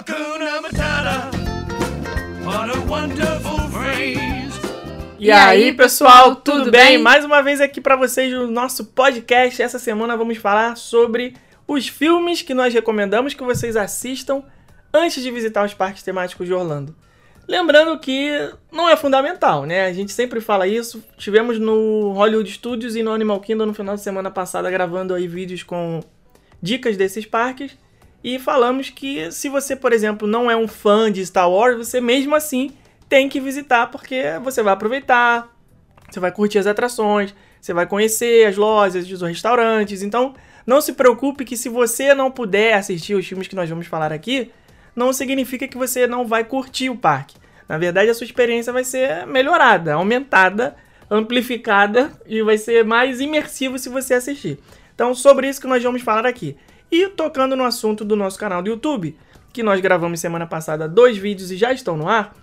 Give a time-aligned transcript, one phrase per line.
[0.00, 1.30] Hakuna Matata.
[2.42, 4.58] What a wonderful phrase.
[5.18, 6.92] E, e aí, pessoal, tudo, tudo bem?
[6.92, 6.98] bem?
[6.98, 9.60] Mais uma vez aqui para vocês no nosso podcast.
[9.60, 11.34] Essa semana vamos falar sobre
[11.68, 14.42] os filmes que nós recomendamos que vocês assistam
[14.90, 16.96] antes de visitar os parques temáticos de Orlando.
[17.46, 18.30] Lembrando que
[18.72, 19.84] não é fundamental, né?
[19.84, 21.04] A gente sempre fala isso.
[21.18, 25.28] Tivemos no Hollywood Studios e no Animal Kingdom no final de semana passada gravando aí
[25.28, 26.00] vídeos com
[26.62, 27.76] dicas desses parques
[28.22, 32.00] e falamos que se você, por exemplo, não é um fã de Star Wars, você
[32.00, 32.70] mesmo assim
[33.08, 35.48] tem que visitar porque você vai aproveitar,
[36.10, 40.02] você vai curtir as atrações, você vai conhecer as lojas, os restaurantes.
[40.02, 40.34] Então,
[40.66, 44.12] não se preocupe que se você não puder assistir os filmes que nós vamos falar
[44.12, 44.50] aqui,
[44.94, 47.36] não significa que você não vai curtir o parque.
[47.68, 50.76] Na verdade, a sua experiência vai ser melhorada, aumentada,
[51.10, 54.58] amplificada e vai ser mais imersivo se você assistir.
[54.94, 56.56] Então, sobre isso que nós vamos falar aqui.
[56.90, 59.16] E tocando no assunto do nosso canal do YouTube,
[59.52, 62.34] que nós gravamos semana passada dois vídeos e já estão no ar,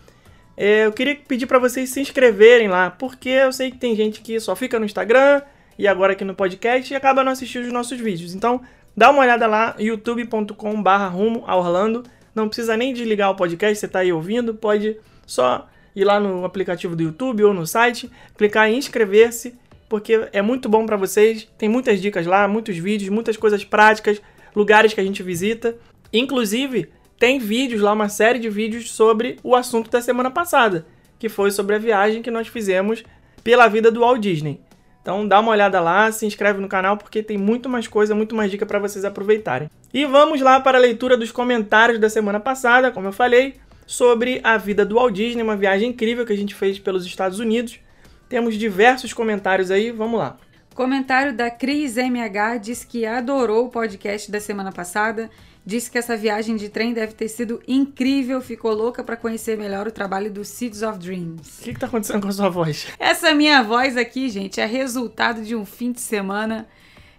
[0.55, 4.21] é, eu queria pedir para vocês se inscreverem lá, porque eu sei que tem gente
[4.21, 5.41] que só fica no Instagram
[5.77, 8.33] e agora aqui no podcast e acaba não assistindo os nossos vídeos.
[8.33, 8.61] Então,
[8.95, 12.03] dá uma olhada lá, youtube.com/barra rumo a Orlando.
[12.33, 16.45] Não precisa nem desligar o podcast, você está aí ouvindo, pode só ir lá no
[16.45, 19.55] aplicativo do YouTube ou no site, clicar em inscrever-se,
[19.89, 21.47] porque é muito bom para vocês.
[21.57, 24.21] Tem muitas dicas lá, muitos vídeos, muitas coisas práticas
[24.57, 25.77] lugares que a gente visita.
[26.11, 30.87] Inclusive, tem vídeos lá, uma série de vídeos sobre o assunto da semana passada,
[31.19, 33.03] que foi sobre a viagem que nós fizemos
[33.43, 34.59] pela vida do Walt Disney.
[34.99, 38.35] Então dá uma olhada lá, se inscreve no canal porque tem muito mais coisa, muito
[38.35, 39.69] mais dica para vocês aproveitarem.
[39.93, 43.53] E vamos lá para a leitura dos comentários da semana passada, como eu falei,
[43.85, 47.39] sobre a vida do Walt Disney, uma viagem incrível que a gente fez pelos Estados
[47.39, 47.79] Unidos.
[48.27, 50.37] Temos diversos comentários aí, vamos lá.
[50.77, 55.27] Comentário da Cris MH diz que adorou o podcast da semana passada.
[55.65, 59.87] Disse que essa viagem de trem deve ter sido incrível, ficou louca para conhecer melhor
[59.87, 61.61] o trabalho do Seeds of Dreams.
[61.61, 62.85] O que, está acontecendo com a sua voz?
[62.99, 66.67] Essa minha voz aqui, gente, é resultado de um fim de semana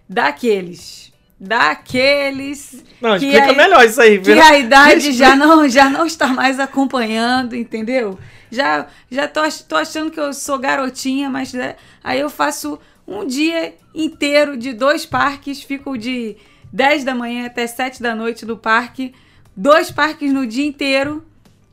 [0.07, 1.11] daqueles.
[1.37, 2.81] Daqueles.
[3.01, 4.35] Não, explica a, melhor isso aí, viu?
[4.35, 8.17] Que a idade já não, já não está mais acompanhando, entendeu?
[8.49, 12.79] Já, já tô, tô achando que eu sou garotinha, mas né, aí eu faço
[13.09, 16.37] um dia inteiro de dois parques, fico de
[16.71, 19.13] 10 da manhã até 7 da noite no parque,
[19.55, 21.25] dois parques no dia inteiro,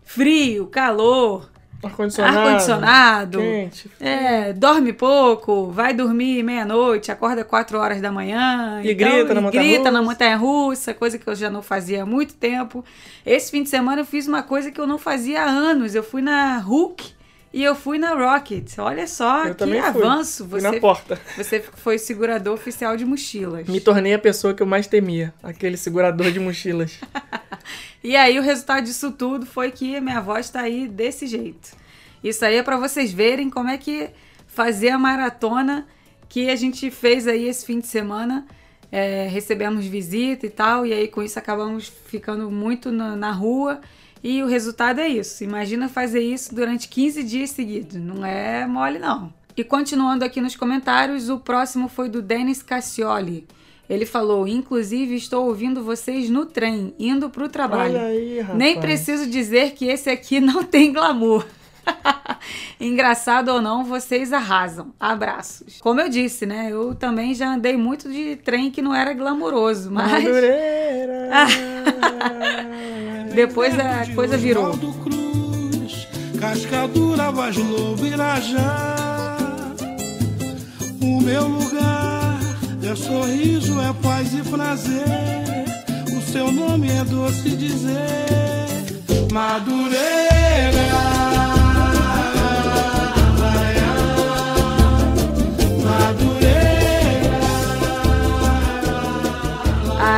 [0.03, 1.51] frio, calor,
[1.83, 3.41] ar-condicionado, ar-condicionado,
[4.01, 9.41] é, dorme pouco, vai dormir meia-noite, acorda 4 horas da manhã, e então, grita, na,
[9.41, 12.83] e montanha grita na montanha russa, coisa que eu já não fazia há muito tempo.
[13.25, 16.03] Esse fim de semana eu fiz uma coisa que eu não fazia há anos, eu
[16.03, 17.16] fui na Hulk
[17.57, 18.77] e eu fui na Rocket.
[18.77, 20.47] Olha só eu que avanço.
[20.47, 20.61] Fui.
[20.61, 21.19] Você, na porta.
[21.39, 23.67] Você foi segurador oficial de mochilas.
[23.67, 27.01] Me tornei a pessoa que eu mais temia, aquele segurador de mochilas.
[28.05, 31.71] e aí o resultado disso tudo foi que minha voz está aí desse jeito.
[32.23, 34.11] Isso aí é para vocês verem como é que
[34.47, 35.87] fazer a maratona
[36.29, 38.47] que a gente fez aí esse fim de semana.
[38.93, 43.81] É, recebemos visita e tal, e aí com isso acabamos ficando muito na, na rua
[44.29, 45.45] e o resultado é isso.
[45.45, 47.95] Imagina fazer isso durante 15 dias seguidos.
[47.95, 49.33] Não é mole, não.
[49.57, 53.47] E continuando aqui nos comentários, o próximo foi do Denis Cassioli.
[53.89, 58.01] Ele falou: Inclusive, estou ouvindo vocês no trem, indo para o trabalho.
[58.01, 61.47] Aí, Nem preciso dizer que esse aqui não tem glamour.
[62.81, 64.93] Engraçado ou não, vocês arrasam.
[64.99, 65.79] Abraços.
[65.81, 66.71] Como eu disse, né?
[66.73, 70.25] Eu também já andei muito de trem que não era glamouroso, mas.
[73.37, 73.47] Madureira.
[73.47, 74.77] Depois a coisa virou.
[74.77, 76.09] Cruz,
[76.41, 78.97] Cascadura, Vaslobo, Irajá.
[81.03, 82.39] O meu lugar
[82.83, 85.05] é sorriso, é paz e prazer.
[86.17, 88.07] O seu nome é doce dizer.
[89.31, 90.07] Madureira.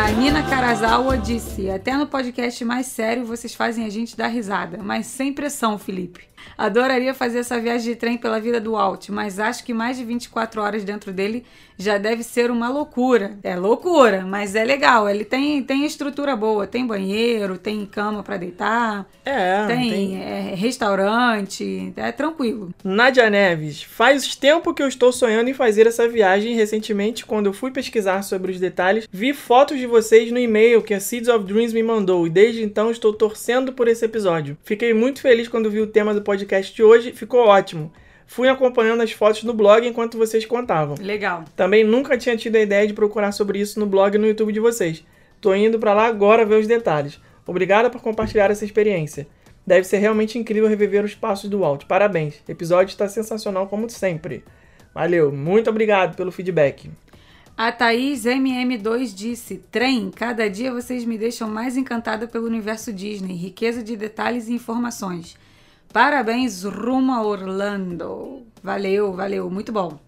[0.09, 4.79] A Nina Karazawa disse: Até no podcast mais sério vocês fazem a gente dar risada,
[4.83, 6.28] mas sem pressão, Felipe.
[6.57, 10.05] Adoraria fazer essa viagem de trem pela vida do Walt, mas acho que mais de
[10.05, 11.45] 24 horas dentro dele
[11.79, 13.39] já deve ser uma loucura.
[13.43, 15.09] É loucura, mas é legal.
[15.09, 20.23] Ele tem, tem estrutura boa, tem banheiro, tem cama para deitar, é, tem, tem...
[20.23, 22.75] É, restaurante, é tranquilo.
[22.83, 26.57] Nádia Neves, faz tempo que eu estou sonhando em fazer essa viagem.
[26.57, 30.95] Recentemente, quando eu fui pesquisar sobre os detalhes, vi fotos de vocês no e-mail que
[30.95, 34.57] a Seeds of Dreams me mandou e desde então estou torcendo por esse episódio.
[34.65, 37.93] Fiquei muito feliz quando vi o tema do podcast de hoje, ficou ótimo.
[38.27, 40.97] Fui acompanhando as fotos no blog enquanto vocês contavam.
[41.01, 41.45] Legal.
[41.57, 44.53] Também nunca tinha tido a ideia de procurar sobre isso no blog e no YouTube
[44.53, 45.03] de vocês.
[45.41, 47.19] Tô indo para lá agora ver os detalhes.
[47.47, 49.27] Obrigada por compartilhar essa experiência.
[49.67, 51.85] Deve ser realmente incrível reviver os passos do Walt.
[51.87, 52.43] Parabéns.
[52.47, 54.45] O episódio está sensacional como sempre.
[54.95, 56.91] Valeu, muito obrigado pelo feedback.
[57.57, 63.35] A Thaís MM2 disse: Trem, cada dia vocês me deixam mais encantada pelo universo Disney,
[63.35, 65.37] riqueza de detalhes e informações.
[65.93, 68.47] Parabéns rumo a Orlando.
[68.63, 69.99] Valeu, valeu, muito bom.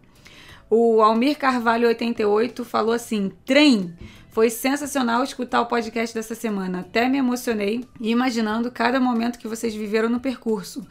[0.69, 3.95] O Almir Carvalho 88 falou assim: Trem,
[4.31, 6.81] foi sensacional escutar o podcast dessa semana.
[6.81, 10.87] Até me emocionei imaginando cada momento que vocês viveram no percurso.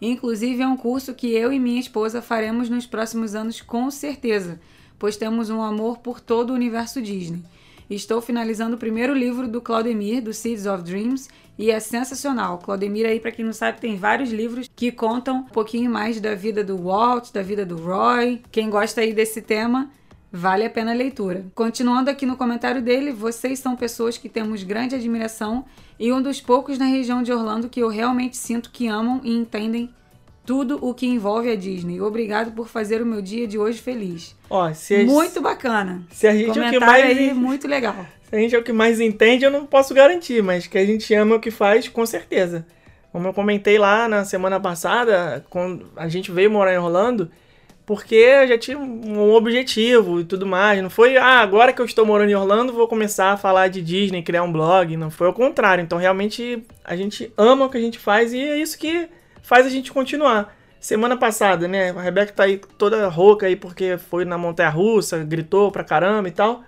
[0.00, 4.58] Inclusive é um curso que eu e minha esposa faremos nos próximos anos com certeza
[5.02, 7.42] pois temos um amor por todo o universo Disney.
[7.90, 11.28] Estou finalizando o primeiro livro do Claudemir, do Seeds of Dreams,
[11.58, 12.58] e é sensacional.
[12.58, 16.34] Claudemir aí, para quem não sabe, tem vários livros que contam um pouquinho mais da
[16.34, 18.42] vida do Walt, da vida do Roy.
[18.50, 19.90] Quem gosta aí desse tema,
[20.30, 21.44] vale a pena a leitura.
[21.54, 25.64] Continuando aqui no comentário dele, vocês são pessoas que temos grande admiração
[25.98, 29.36] e um dos poucos na região de Orlando que eu realmente sinto que amam e
[29.36, 29.90] entendem
[30.44, 32.00] tudo o que envolve a Disney.
[32.00, 34.34] Obrigado por fazer o meu dia de hoje feliz.
[34.50, 36.02] Ó, se muito bacana.
[36.10, 37.94] Se a gente é o que mais aí, muito legal.
[38.32, 40.86] Se a gente é o que mais entende, eu não posso garantir, mas que a
[40.86, 42.64] gente ama o que faz, com certeza.
[43.12, 47.30] Como eu comentei lá na semana passada, quando a gente veio morar em Orlando,
[47.84, 50.82] porque eu já tinha um objetivo e tudo mais.
[50.82, 53.82] Não foi, ah, agora que eu estou morando em Orlando, vou começar a falar de
[53.82, 54.96] Disney, criar um blog.
[54.96, 55.84] Não foi o contrário.
[55.84, 59.10] Então, realmente, a gente ama o que a gente faz e é isso que
[59.42, 60.56] faz a gente continuar.
[60.80, 61.90] Semana passada, né?
[61.90, 66.28] A Rebeca tá aí toda rouca aí porque foi na montanha russa, gritou pra caramba
[66.28, 66.64] e tal.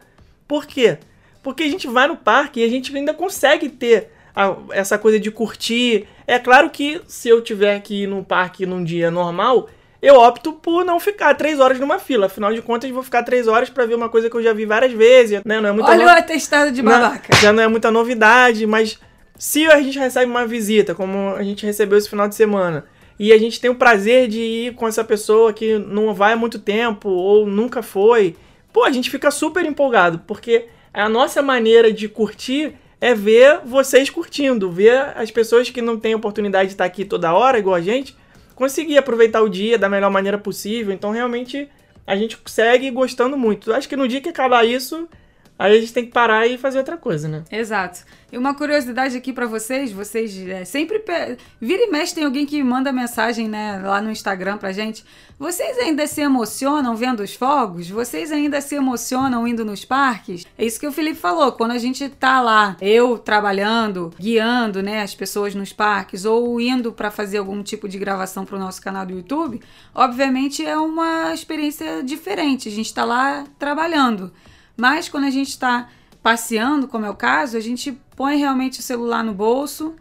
[0.46, 0.98] Por quê?
[1.44, 5.20] Porque a gente vai no parque e a gente ainda consegue ter a, essa coisa
[5.20, 6.08] de curtir.
[6.26, 9.68] É claro que se eu tiver que ir no parque num dia normal,
[10.00, 12.26] eu opto por não ficar três horas numa fila.
[12.26, 14.64] Afinal de contas, vou ficar três horas para ver uma coisa que eu já vi
[14.64, 15.60] várias vezes, né?
[15.60, 16.10] Não é muita Olha no...
[16.10, 17.28] o atestado de babaca.
[17.30, 18.98] Não, já não é muita novidade, mas
[19.38, 22.86] se a gente recebe uma visita, como a gente recebeu esse final de semana,
[23.18, 26.36] e a gente tem o prazer de ir com essa pessoa que não vai há
[26.36, 28.34] muito tempo ou nunca foi,
[28.72, 34.08] pô, a gente fica super empolgado, porque a nossa maneira de curtir é ver vocês
[34.08, 37.80] curtindo, ver as pessoas que não têm oportunidade de estar aqui toda hora, igual a
[37.80, 38.16] gente,
[38.54, 40.94] conseguir aproveitar o dia da melhor maneira possível.
[40.94, 41.68] Então, realmente,
[42.06, 43.72] a gente segue gostando muito.
[43.72, 45.08] Acho que no dia que acabar isso,
[45.56, 47.44] Aí a gente tem que parar e fazer outra coisa, né?
[47.50, 48.04] Exato.
[48.32, 51.38] E uma curiosidade aqui para vocês, vocês é, sempre pe...
[51.60, 55.04] vira e mexe tem alguém que manda mensagem, né, lá no Instagram pra gente.
[55.38, 57.88] Vocês ainda se emocionam vendo os fogos?
[57.88, 60.44] Vocês ainda se emocionam indo nos parques?
[60.58, 65.02] É isso que o Felipe falou, quando a gente tá lá, eu trabalhando, guiando, né,
[65.02, 69.06] as pessoas nos parques ou indo para fazer algum tipo de gravação pro nosso canal
[69.06, 69.60] do YouTube,
[69.94, 72.68] obviamente é uma experiência diferente.
[72.68, 74.32] A gente tá lá trabalhando.
[74.76, 75.88] Mas quando a gente está
[76.22, 79.94] passeando, como é o caso, a gente põe realmente o celular no bolso,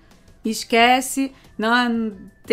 [0.43, 1.71] esquece, não,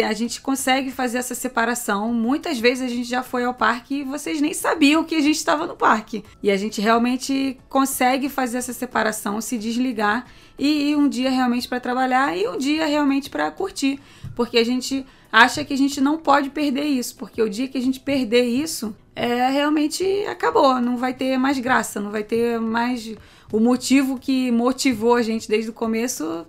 [0.05, 2.13] a gente consegue fazer essa separação.
[2.13, 5.37] Muitas vezes a gente já foi ao parque e vocês nem sabiam que a gente
[5.37, 6.25] estava no parque.
[6.43, 10.27] E a gente realmente consegue fazer essa separação, se desligar
[10.59, 13.99] e ir um dia realmente para trabalhar e um dia realmente para curtir.
[14.37, 17.79] Porque a gente acha que a gente não pode perder isso, porque o dia que
[17.79, 22.59] a gente perder isso, é realmente acabou, não vai ter mais graça, não vai ter
[22.59, 23.15] mais
[23.53, 26.47] o motivo que motivou a gente desde o começo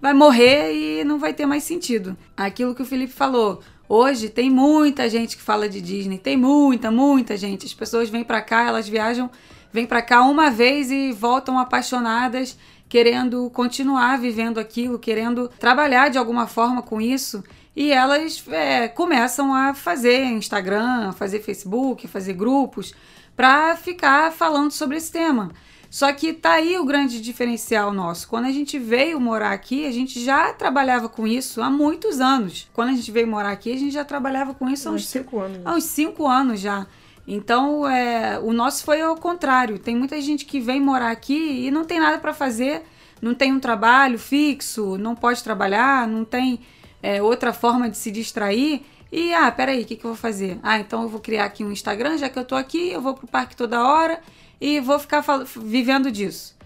[0.00, 2.16] vai morrer e não vai ter mais sentido.
[2.36, 6.90] Aquilo que o Felipe falou, hoje tem muita gente que fala de Disney, tem muita,
[6.90, 7.66] muita gente.
[7.66, 9.30] As pessoas vêm para cá, elas viajam,
[9.72, 12.56] vêm para cá uma vez e voltam apaixonadas,
[12.88, 19.54] querendo continuar vivendo aquilo, querendo trabalhar de alguma forma com isso e elas é, começam
[19.54, 22.94] a fazer Instagram, fazer Facebook, fazer grupos
[23.36, 25.50] para ficar falando sobre esse tema.
[25.88, 28.28] Só que tá aí o grande diferencial nosso.
[28.28, 32.70] Quando a gente veio morar aqui, a gente já trabalhava com isso há muitos anos.
[32.72, 35.40] Quando a gente veio morar aqui, a gente já trabalhava com isso há uns cinco
[35.40, 35.60] anos.
[35.64, 36.86] Há uns cinco anos já.
[37.26, 39.80] Então, é, o nosso foi ao contrário.
[39.80, 42.82] Tem muita gente que vem morar aqui e não tem nada para fazer,
[43.20, 46.60] não tem um trabalho fixo, não pode trabalhar, não tem
[47.02, 48.82] é, outra forma de se distrair.
[49.12, 50.58] E, ah, peraí, o que, que eu vou fazer?
[50.62, 53.14] Ah, então eu vou criar aqui um Instagram, já que eu tô aqui, eu vou
[53.14, 54.20] pro parque toda hora
[54.60, 55.24] e vou ficar
[55.56, 56.56] vivendo disso.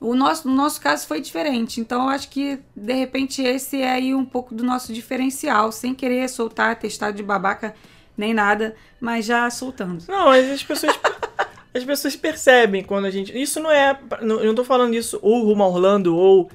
[0.00, 3.90] O nosso, no nosso caso foi diferente, então eu acho que de repente esse é
[3.90, 7.74] aí um pouco do nosso diferencial, sem querer soltar testado de babaca
[8.16, 10.02] nem nada, mas já soltando.
[10.08, 10.98] Não, as pessoas
[11.72, 13.36] as pessoas percebem quando a gente.
[13.38, 13.98] Isso não é.
[14.20, 16.50] Eu não tô falando isso ou rumo a Orlando ou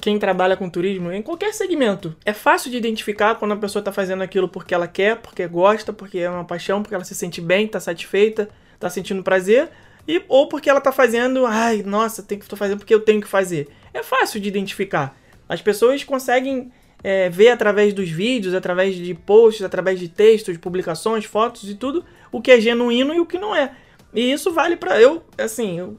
[0.00, 3.92] quem trabalha com turismo, em qualquer segmento, é fácil de identificar quando a pessoa está
[3.92, 7.40] fazendo aquilo porque ela quer, porque gosta, porque é uma paixão, porque ela se sente
[7.40, 9.70] bem, está satisfeita, está sentindo prazer,
[10.06, 13.20] e ou porque ela está fazendo, ai, nossa, tem que estou fazendo porque eu tenho
[13.20, 13.68] que fazer.
[13.94, 15.16] É fácil de identificar.
[15.48, 16.72] As pessoas conseguem
[17.04, 22.04] é, ver através dos vídeos, através de posts, através de textos, publicações, fotos e tudo,
[22.30, 23.72] o que é genuíno e o que não é.
[24.14, 25.96] E isso vale para eu, assim, eu,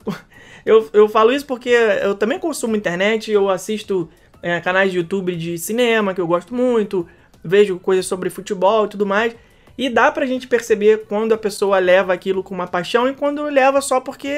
[0.65, 4.09] eu, eu falo isso porque eu também consumo internet, eu assisto
[4.41, 7.07] é, canais de YouTube de cinema que eu gosto muito,
[7.43, 9.35] vejo coisas sobre futebol e tudo mais.
[9.75, 13.43] E dá pra gente perceber quando a pessoa leva aquilo com uma paixão e quando
[13.45, 14.37] leva só porque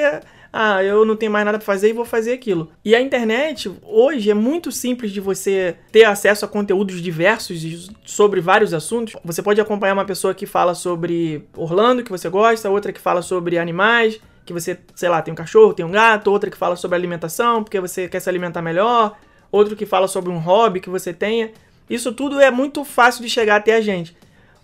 [0.50, 2.70] ah, eu não tenho mais nada para fazer e vou fazer aquilo.
[2.82, 8.40] E a internet hoje é muito simples de você ter acesso a conteúdos diversos sobre
[8.40, 9.14] vários assuntos.
[9.22, 13.20] Você pode acompanhar uma pessoa que fala sobre Orlando, que você gosta, outra que fala
[13.20, 16.76] sobre animais, que você, sei lá, tem um cachorro, tem um gato, outra que fala
[16.76, 19.18] sobre alimentação, porque você quer se alimentar melhor,
[19.52, 21.50] outro que fala sobre um hobby que você tenha.
[21.90, 24.16] Isso tudo é muito fácil de chegar até a gente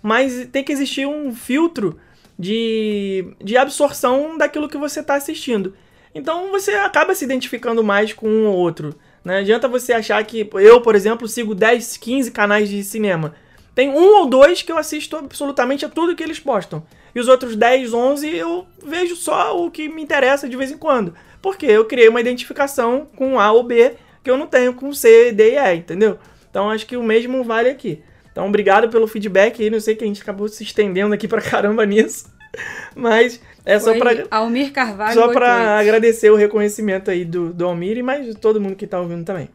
[0.02, 1.98] mas tem que existir um filtro
[2.38, 5.74] de, de absorção daquilo que você está assistindo.
[6.14, 8.94] Então você acaba se identificando mais com um ou outro.
[9.24, 10.50] Não adianta você achar que.
[10.54, 13.34] Eu, por exemplo, sigo 10, 15 canais de cinema.
[13.74, 16.84] Tem um ou dois que eu assisto absolutamente a tudo que eles postam.
[17.14, 20.78] E os outros 10, 11 eu vejo só o que me interessa de vez em
[20.78, 21.14] quando.
[21.40, 25.32] Porque eu criei uma identificação com A ou B que eu não tenho com C,
[25.32, 26.18] D e E, entendeu?
[26.48, 28.02] Então acho que o mesmo vale aqui.
[28.30, 29.70] Então, obrigado pelo feedback aí.
[29.70, 32.26] Não sei que a gente acabou se estendendo aqui pra caramba nisso.
[32.96, 34.26] Mas é Foi só pra.
[34.30, 35.14] Almir Carvalho.
[35.14, 35.80] Só pra 88.
[35.80, 39.24] agradecer o reconhecimento aí do, do Almir e mais de todo mundo que tá ouvindo
[39.24, 39.48] também.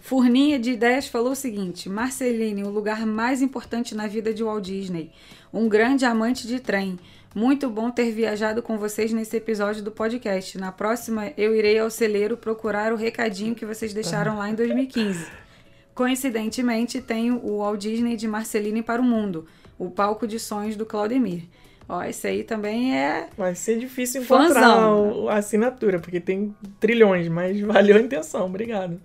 [0.00, 4.64] Furninha de Ideias falou o seguinte: Marceline, o lugar mais importante na vida de Walt
[4.64, 5.10] Disney.
[5.52, 6.98] Um grande amante de trem.
[7.34, 10.56] Muito bom ter viajado com vocês nesse episódio do podcast.
[10.58, 15.26] Na próxima, eu irei ao celeiro procurar o recadinho que vocês deixaram lá em 2015.
[15.94, 19.46] Coincidentemente, tenho o Walt Disney de Marceline para o Mundo,
[19.78, 21.44] o palco de sonhos do Claudemir.
[21.88, 23.28] Ó, esse aí também é.
[23.36, 25.28] Vai ser difícil encontrar Fãzão.
[25.28, 28.46] a assinatura, porque tem trilhões, mas valeu a intenção.
[28.46, 29.00] Obrigado.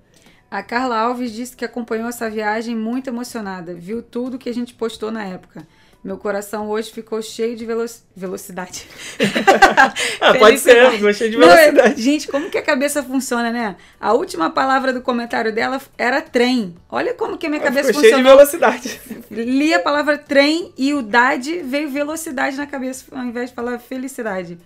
[0.54, 4.72] A Carla Alves disse que acompanhou essa viagem muito emocionada, viu tudo que a gente
[4.76, 5.66] postou na época.
[6.04, 7.84] Meu coração hoje ficou cheio de velo-
[8.16, 8.86] velocidade.
[10.22, 10.98] Ah, pode ser, Felicidade.
[11.02, 12.02] gostei de Não, é- velocidade.
[12.04, 13.76] gente, como que a cabeça funciona, né?
[14.00, 16.76] A última palavra do comentário dela era trem.
[16.88, 19.02] Olha como que a minha cabeça Ficou cheio de velocidade.
[19.32, 23.80] Li a palavra trem e o dade veio velocidade na cabeça ao invés de falar
[23.80, 24.60] felicidade.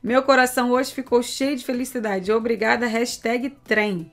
[0.00, 2.30] Meu coração hoje ficou cheio de felicidade.
[2.30, 4.12] Obrigada, hashtag trem.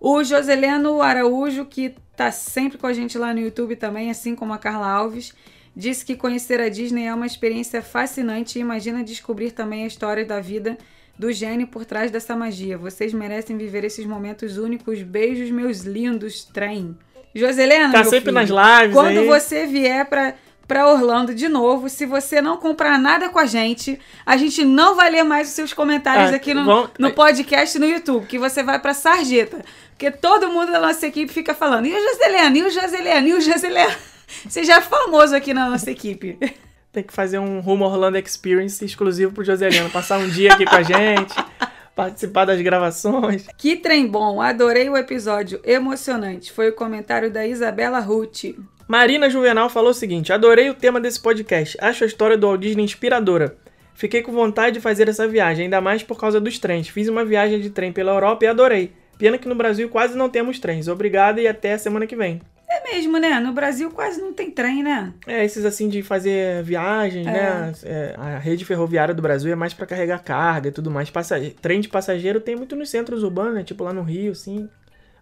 [0.00, 4.52] O Joseleno Araújo, que tá sempre com a gente lá no YouTube também, assim como
[4.52, 5.32] a Carla Alves,
[5.74, 10.24] disse que conhecer a Disney é uma experiência fascinante e imagina descobrir também a história
[10.24, 10.76] da vida
[11.18, 12.78] do gênio por trás dessa magia.
[12.78, 15.02] Vocês merecem viver esses momentos únicos.
[15.02, 16.96] Beijos, meus lindos, trem.
[17.34, 19.26] Joselena, Tá sempre filho, nas lives Quando aí.
[19.26, 20.34] você vier pra,
[20.66, 24.94] pra Orlando de novo, se você não comprar nada com a gente, a gente não
[24.96, 28.38] vai ler mais os seus comentários Ah, aqui no, vão- no podcast no YouTube, que
[28.38, 29.64] você vai pra Sarjeta.
[29.98, 33.34] Porque todo mundo da nossa equipe fica falando, e o Joselena, e o Joselena, e
[33.34, 33.96] o Joselena.
[34.48, 36.38] Você já é famoso aqui na nossa equipe.
[36.92, 39.90] Tem que fazer um Rumo Orlando Experience exclusivo pro Joselino.
[39.90, 41.34] Passar um dia aqui com a gente,
[41.96, 43.48] participar das gravações.
[43.58, 46.52] Que trem bom, adorei o episódio, emocionante.
[46.52, 48.54] Foi o comentário da Isabela Ruth.
[48.86, 51.76] Marina Juvenal falou o seguinte: adorei o tema desse podcast.
[51.80, 53.56] Acho a história do Walt Disney inspiradora.
[53.94, 56.88] Fiquei com vontade de fazer essa viagem, ainda mais por causa dos trens.
[56.88, 58.92] Fiz uma viagem de trem pela Europa e adorei.
[59.18, 60.88] Pena que no Brasil quase não temos trens.
[60.88, 62.40] Obrigado e até a semana que vem.
[62.70, 63.40] É mesmo, né?
[63.40, 65.12] No Brasil quase não tem trem, né?
[65.26, 67.72] É, esses assim de fazer viagens, né?
[67.82, 71.10] É, a rede ferroviária do Brasil é mais pra carregar carga e tudo mais.
[71.10, 71.56] Passage...
[71.60, 73.64] Trem de passageiro tem muito nos centros urbanos, né?
[73.64, 74.68] Tipo lá no Rio, assim.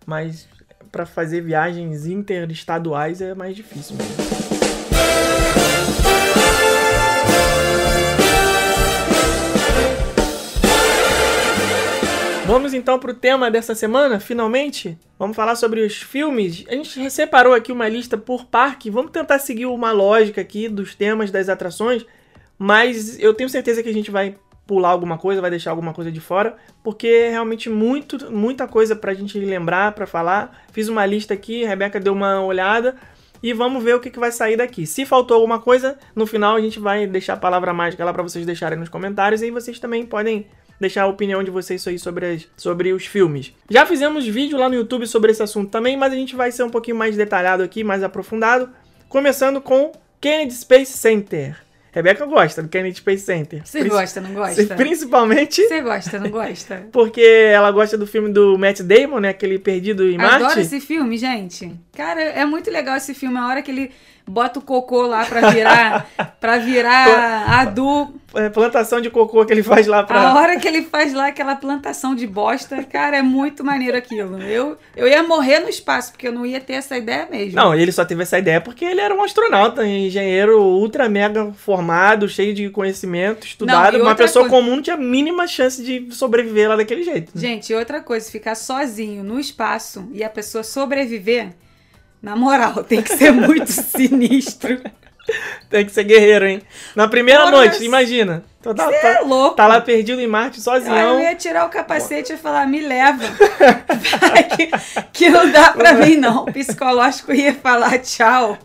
[0.05, 0.49] Mas
[0.91, 4.46] pra fazer viagens interestaduais é mais difícil mesmo.
[12.47, 14.97] Vamos então pro tema dessa semana, finalmente.
[15.19, 16.65] Vamos falar sobre os filmes.
[16.69, 18.89] A gente separou aqui uma lista por parque.
[18.89, 22.07] Vamos tentar seguir uma lógica aqui dos temas das atrações,
[22.57, 26.11] mas eu tenho certeza que a gente vai pular alguma coisa, vai deixar alguma coisa
[26.13, 30.57] de fora, porque é realmente muito, muita coisa pra gente lembrar, pra falar.
[30.71, 32.95] Fiz uma lista aqui, a Rebeca deu uma olhada
[33.43, 34.87] e vamos ver o que, que vai sair daqui.
[34.87, 38.23] Se faltou alguma coisa, no final a gente vai deixar a palavra mágica lá pra
[38.23, 40.47] vocês deixarem nos comentários e aí vocês também podem
[40.81, 43.53] deixar a opinião de vocês aí sobre, as- sobre os filmes.
[43.71, 46.63] Já fizemos vídeo lá no YouTube sobre esse assunto também, mas a gente vai ser
[46.63, 48.69] um pouquinho mais detalhado aqui, mais aprofundado,
[49.09, 51.57] começando com Kennedy Space Center.
[51.93, 53.63] Rebeca gosta do Kennedy Space Center.
[53.65, 54.67] Você gosta, não gosta?
[54.77, 56.87] Principalmente Você gosta, não gosta?
[56.93, 59.31] porque ela gosta do filme do Matt Damon, né?
[59.31, 60.45] Aquele Perdido em Marte.
[60.45, 61.73] Adoro esse filme, gente.
[61.95, 63.39] Cara, é muito legal esse filme.
[63.39, 63.91] A hora que ele
[64.29, 66.07] bota o cocô lá pra virar,
[66.41, 68.21] pra virar adubo.
[68.35, 70.21] É, plantação de cocô que ele faz lá pra.
[70.21, 74.43] A hora que ele faz lá aquela plantação de bosta, cara, é muito maneiro aquilo.
[74.43, 77.57] Eu, eu ia morrer no espaço, porque eu não ia ter essa ideia mesmo.
[77.57, 82.29] Não, ele só teve essa ideia porque ele era um astronauta, engenheiro ultra mega formado,
[82.29, 83.97] cheio de conhecimento, estudado.
[83.97, 87.33] Não, Uma pessoa coisa- comum não tinha a mínima chance de sobreviver lá daquele jeito.
[87.35, 91.55] Gente, outra coisa, ficar sozinho no espaço e a pessoa sobreviver,
[92.23, 94.81] na moral, tem que ser muito sinistro.
[95.69, 96.63] Tem que ser guerreiro, hein?
[96.95, 98.45] Na primeira Porra, noite, imagina.
[98.63, 99.57] Tu tá, Você tá- é louco.
[99.57, 101.21] tá lá perdido em Marte Aí eu sozinho.
[101.21, 103.25] ia tirar o capacete e falar, me leva.
[104.21, 104.71] Vai que,
[105.13, 106.45] que não dá pra mim, não.
[106.45, 108.57] O psicológico ia falar tchau.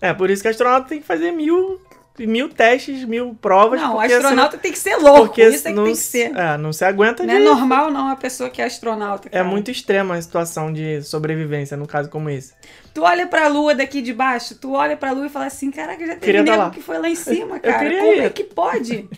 [0.00, 1.80] É, por isso que astronauta tem que fazer mil,
[2.20, 3.80] mil testes, mil provas.
[3.80, 5.26] Não, astronauta tem que ser louco.
[5.26, 6.36] porque Isso é que não, tem que ser.
[6.36, 7.44] É, não se aguenta Não é de...
[7.44, 9.28] normal, não, a pessoa que é astronauta.
[9.28, 9.44] É cara.
[9.44, 12.54] muito extrema a situação de sobrevivência, num caso como esse.
[12.94, 16.06] Tu olha pra lua daqui de baixo, tu olha pra lua e fala assim: caraca,
[16.06, 16.70] já teve tá nego lá.
[16.70, 17.90] que foi lá em cima, cara.
[17.98, 18.20] Como ir.
[18.20, 19.08] é que pode?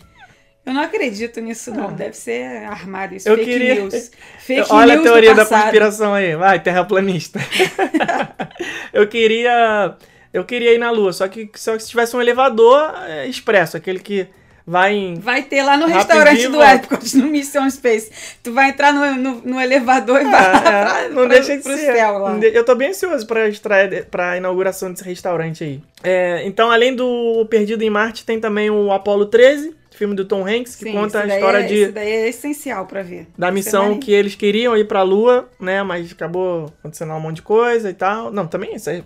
[0.65, 1.91] Eu não acredito nisso, não.
[1.91, 3.27] Deve ser armário isso.
[3.27, 4.11] Eu fake queria- news.
[4.39, 6.35] Fake Olha news a teoria da conspiração aí.
[6.35, 7.39] Vai, terraplanista.
[8.93, 9.95] eu queria.
[10.33, 13.75] Eu queria ir na Lua, só que só que se tivesse um elevador é, expresso,
[13.77, 14.27] aquele que
[14.65, 15.15] vai em.
[15.15, 16.61] Vai ter lá no restaurante do.
[16.61, 18.11] Epcot, no Mission Space.
[18.43, 21.57] Tu vai entrar no, no, no elevador e vai É, pra, é, não pra- deixa
[21.57, 21.93] de pro ser.
[21.95, 22.37] céu lá.
[22.37, 25.81] Eu tô bem ansioso pra, estreia, pra inauguração desse restaurante aí.
[26.03, 30.47] É, então, além do Perdido em Marte, tem também o Apollo 13, filme do Tom
[30.47, 33.27] Hanks, que Sim, conta a história é, de, Esse daí é essencial pra ver.
[33.37, 35.83] da Isso é missão que eles queriam ir pra Lua, né?
[35.83, 38.31] Mas acabou acontecendo um monte de coisa e tal.
[38.31, 39.03] Não, também isso aí.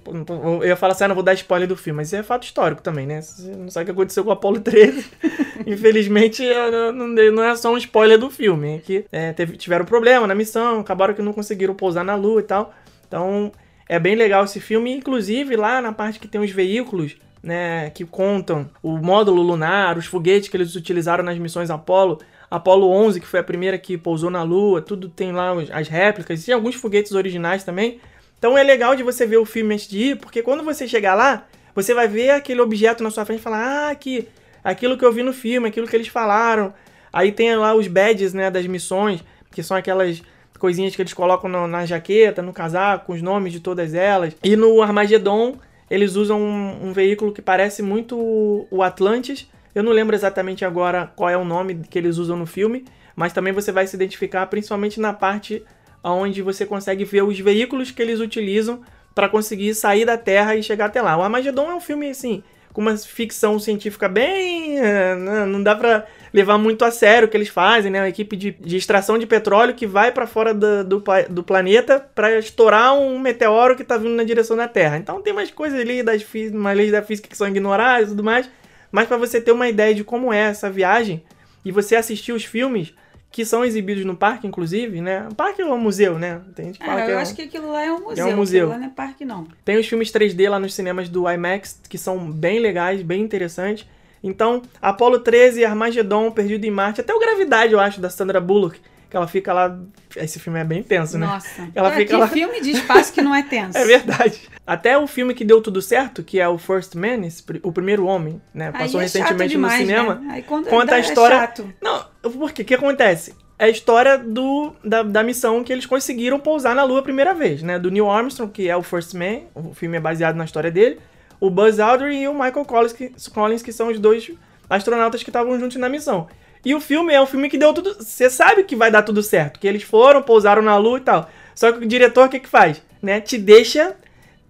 [0.61, 2.43] Eu ia falar assim, ah, não vou dar spoiler do filme, mas isso é fato
[2.43, 3.21] histórico também, né?
[3.21, 5.05] Você não sabe o que aconteceu com o Apollo 13.
[5.67, 8.75] Infelizmente, é, não, não é só um spoiler do filme.
[8.75, 12.39] É que é, teve- tiveram problema na missão, acabaram que não conseguiram pousar na Lua
[12.39, 12.73] e tal.
[13.07, 13.51] Então,
[13.89, 14.91] é bem legal esse filme.
[14.93, 20.05] Inclusive, lá na parte que tem os veículos, né, que contam o módulo lunar, os
[20.05, 22.19] foguetes que eles utilizaram nas missões Apollo.
[22.49, 26.45] Apollo 11, que foi a primeira que pousou na Lua, tudo tem lá as réplicas,
[26.45, 27.99] tem alguns foguetes originais também.
[28.39, 31.15] Então é legal de você ver o filme antes de ir, porque quando você chegar
[31.15, 34.27] lá, você vai ver aquele objeto na sua frente e falar: "Ah, que
[34.63, 36.73] aquilo que eu vi no filme, aquilo que eles falaram".
[37.11, 40.21] Aí tem lá os badges, né, das missões, que são aquelas
[40.59, 44.33] coisinhas que eles colocam no- na jaqueta, no casaco, com os nomes de todas elas.
[44.43, 45.57] E no Armagedon,
[45.93, 49.47] eles usam um, um veículo que parece muito o- Atlantis.
[49.75, 52.83] Eu não lembro exatamente agora qual é o nome que eles usam no filme,
[53.15, 55.63] mas também você vai se identificar principalmente na parte
[56.03, 58.81] onde você consegue ver os veículos que eles utilizam
[59.15, 61.15] para conseguir sair da Terra e chegar até lá.
[61.17, 64.79] O Armagedon é um filme assim com uma ficção científica bem.
[64.79, 65.15] eh,
[65.47, 68.01] não dá pra levar muito a sério o que eles fazem, né?
[68.01, 71.99] Uma equipe de, de extração de petróleo que vai pra fora do, do, do planeta
[72.15, 74.97] pra estourar um meteoro que tá vindo na direção da Terra.
[74.97, 78.23] Então tem umas coisas ali, das, umas leis da física que são ignoradas e tudo
[78.23, 78.49] mais.
[78.91, 81.23] Mas pra você ter uma ideia de como é essa viagem
[81.63, 82.93] e você assistir os filmes
[83.31, 85.27] que são exibidos no parque, inclusive, né?
[85.31, 86.39] O parque é um museu, né?
[86.55, 87.21] Tem gente que fala É, que eu é um...
[87.21, 88.27] acho que aquilo lá é um museu.
[88.27, 88.65] um museu.
[88.65, 89.47] Aquilo lá não é parque, não.
[89.65, 93.87] Tem os filmes 3D lá nos cinemas do IMAX, que são bem legais, bem interessantes.
[94.23, 98.79] Então, Apollo 13, Armagedon, Perdido em Marte, até o Gravidade, eu acho, da Sandra Bullock,
[99.09, 99.77] que ela fica lá...
[100.15, 101.25] Esse filme é bem tenso, né?
[101.27, 101.69] Nossa.
[101.75, 103.77] Ela é, fica que lá- filme de espaço que não é tenso.
[103.77, 104.41] É verdade.
[104.65, 107.27] Até o filme que deu tudo certo, que é o First Man,
[107.63, 108.71] o primeiro homem, né?
[108.71, 110.15] Passou é recentemente demais, no cinema.
[110.15, 110.27] Né?
[110.35, 111.73] Aí quando Conta a história- É chato.
[111.81, 112.61] Não, por quê?
[112.61, 113.35] O que acontece?
[113.59, 117.33] É a história do, da, da missão que eles conseguiram pousar na Lua a primeira
[117.33, 117.77] vez, né?
[117.77, 120.99] Do Neil Armstrong, que é o First Man, o filme é baseado na história dele,
[121.43, 124.31] o Buzz Aldrin e o Michael Collins, que, Collins, que são os dois
[124.69, 126.29] astronautas que estavam juntos na missão.
[126.63, 127.95] E o filme é um filme que deu tudo.
[127.95, 131.29] Você sabe que vai dar tudo certo, que eles foram, pousaram na Lua e tal.
[131.53, 132.81] Só que o diretor o que, que faz?
[133.01, 133.19] Né?
[133.19, 133.93] Te deixa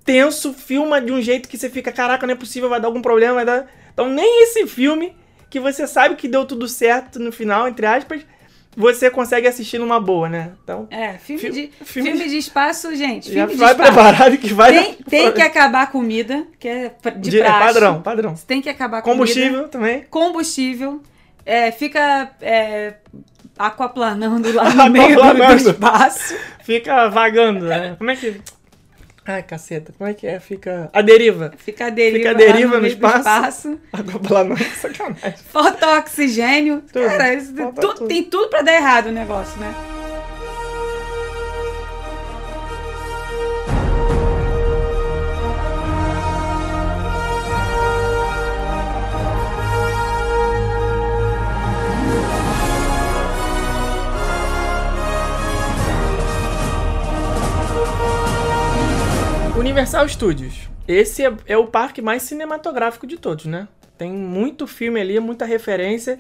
[0.06, 3.02] tenso, filma de um jeito que você fica, caraca, não é possível, vai dar algum
[3.02, 3.72] problema, vai dar.
[3.92, 5.18] Então nem esse filme,
[5.50, 8.22] que você sabe que deu tudo certo no final, entre aspas,
[8.76, 10.52] você consegue assistir numa boa, né?
[10.64, 10.88] Então.
[10.90, 13.32] É, filme, Fi- de, filme filme, de- de espaço, gente.
[13.34, 13.76] Já vai espaço.
[13.76, 14.72] preparado que vai.
[14.74, 17.66] Tem, tem que acabar a comida, que é de, De- é praxe.
[17.66, 18.36] padrão, padrão.
[18.48, 19.68] Tem que acabar a Combustível comida.
[19.70, 20.04] também.
[20.10, 21.02] Combustível.
[21.46, 22.94] É, fica é,
[23.58, 26.36] aquaplanando lá no meio do, do espaço.
[26.64, 27.96] Fica vagando, né?
[27.98, 28.40] Como é que.
[29.26, 30.40] Ai, caceta, como é que é?
[30.40, 30.90] Fica.
[30.92, 31.54] A deriva.
[31.58, 33.18] Fica a deriva, Fica a deriva no, no espaço.
[33.20, 33.80] espaço.
[33.94, 35.34] Aquaplanando, sacanagem.
[35.50, 36.84] Falta oxigênio.
[36.92, 37.06] Tudo.
[37.06, 38.08] Cara, Falta tu- tudo.
[38.08, 39.74] tem tudo pra dar errado o negócio, né?
[59.74, 60.70] Universal Studios.
[60.88, 63.68] Esse é, é o parque mais cinematográfico de todos, né?
[63.98, 66.20] Tem muito filme ali, muita referência.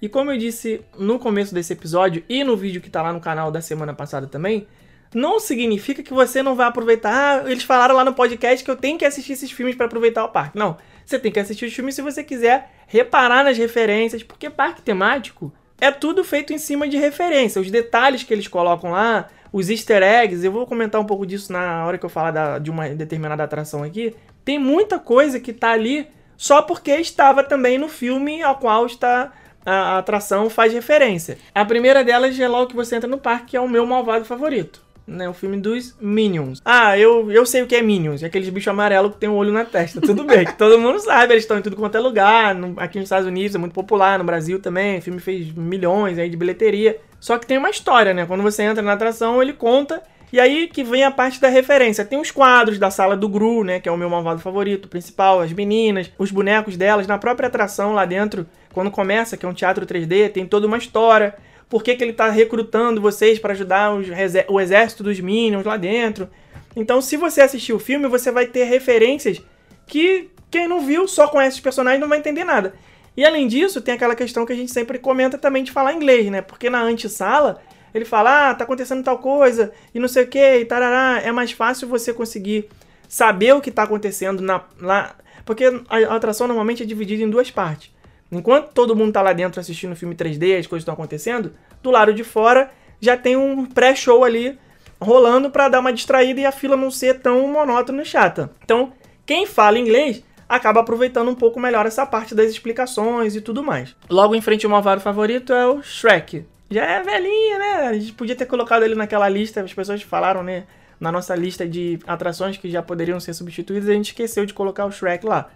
[0.00, 3.18] E como eu disse no começo desse episódio e no vídeo que tá lá no
[3.20, 4.68] canal da semana passada também,
[5.12, 7.42] não significa que você não vai aproveitar.
[7.42, 10.24] Ah, eles falaram lá no podcast que eu tenho que assistir esses filmes para aproveitar
[10.24, 10.56] o parque.
[10.56, 10.76] Não.
[11.04, 15.52] Você tem que assistir os filmes se você quiser reparar nas referências, porque parque temático
[15.82, 17.60] é tudo feito em cima de referência.
[17.60, 21.52] Os detalhes que eles colocam lá, os easter eggs, eu vou comentar um pouco disso
[21.52, 24.14] na hora que eu falar da, de uma determinada atração aqui.
[24.44, 29.32] Tem muita coisa que tá ali só porque estava também no filme ao qual está
[29.66, 31.36] a, a atração faz referência.
[31.52, 34.24] A primeira delas é logo que você entra no parque, que é o meu malvado
[34.24, 35.28] favorito né?
[35.28, 36.60] O filme dos Minions.
[36.64, 38.22] Ah, eu, eu sei o que é Minions.
[38.22, 40.00] É aqueles bichos amarelos que tem um olho na testa.
[40.00, 41.34] Tudo bem, todo mundo sabe.
[41.34, 42.54] Eles estão em tudo quanto é lugar.
[42.54, 44.18] No, aqui nos Estados Unidos é muito popular.
[44.18, 44.98] No Brasil também.
[44.98, 46.98] O filme fez milhões aí de bilheteria.
[47.20, 48.26] Só que tem uma história, né?
[48.26, 50.02] Quando você entra na atração, ele conta.
[50.32, 52.04] E aí que vem a parte da referência.
[52.04, 53.80] Tem os quadros da sala do Gru, né?
[53.80, 55.40] Que é o meu malvado favorito, principal.
[55.40, 57.06] As meninas, os bonecos delas.
[57.06, 60.78] Na própria atração lá dentro, quando começa, que é um teatro 3D, tem toda uma
[60.78, 61.34] história
[61.68, 64.06] por que, que ele está recrutando vocês para ajudar os,
[64.48, 66.28] o exército dos Minions lá dentro.
[66.74, 69.40] Então, se você assistir o filme, você vai ter referências
[69.86, 72.74] que quem não viu, só conhece os personagens, não vai entender nada.
[73.16, 76.30] E além disso, tem aquela questão que a gente sempre comenta também de falar inglês,
[76.30, 76.40] né?
[76.40, 77.60] Porque na antessala,
[77.94, 81.20] ele fala, ah, tá acontecendo tal coisa, e não sei o que, e tarará.
[81.22, 82.68] É mais fácil você conseguir
[83.08, 85.14] saber o que tá acontecendo na, lá.
[85.44, 87.91] Porque a, a atração normalmente é dividida em duas partes.
[88.32, 91.90] Enquanto todo mundo tá lá dentro assistindo o filme 3D, as coisas estão acontecendo, do
[91.90, 94.58] lado de fora já tem um pré-show ali
[94.98, 98.50] rolando para dar uma distraída e a fila não ser tão monótona e chata.
[98.64, 98.92] Então,
[99.26, 103.94] quem fala inglês acaba aproveitando um pouco melhor essa parte das explicações e tudo mais.
[104.08, 106.46] Logo em frente, o malvado favorito é o Shrek.
[106.70, 107.72] Já é velhinha, né?
[107.88, 110.64] A gente podia ter colocado ele naquela lista, as pessoas falaram, né?
[110.98, 114.86] Na nossa lista de atrações que já poderiam ser substituídas, a gente esqueceu de colocar
[114.86, 115.50] o Shrek lá.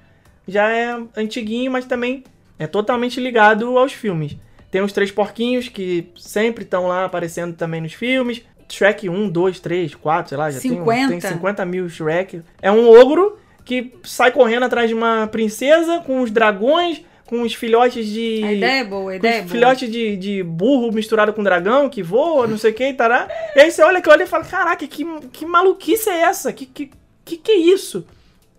[0.49, 2.25] Já é antiguinho, mas também
[2.59, 4.37] é totalmente ligado aos filmes.
[4.71, 8.42] Tem os três porquinhos que sempre estão lá aparecendo também nos filmes.
[8.69, 11.09] Shrek 1, 2, 3, 4, sei lá, já 50.
[11.09, 12.42] Tem, tem 50 mil Shrek.
[12.61, 17.55] É um ogro que sai correndo atrás de uma princesa com os dragões, com os
[17.55, 18.42] filhotes de.
[18.45, 19.51] A ideia é boa, a ideia é boa.
[19.51, 23.29] Filhote de, de burro misturado com dragão que voa, não sei o que, tará.
[23.55, 26.53] E aí você olha aquilo ali e fala: caraca, que, que maluquice é essa?
[26.53, 26.90] Que, que,
[27.25, 28.07] que, que é isso?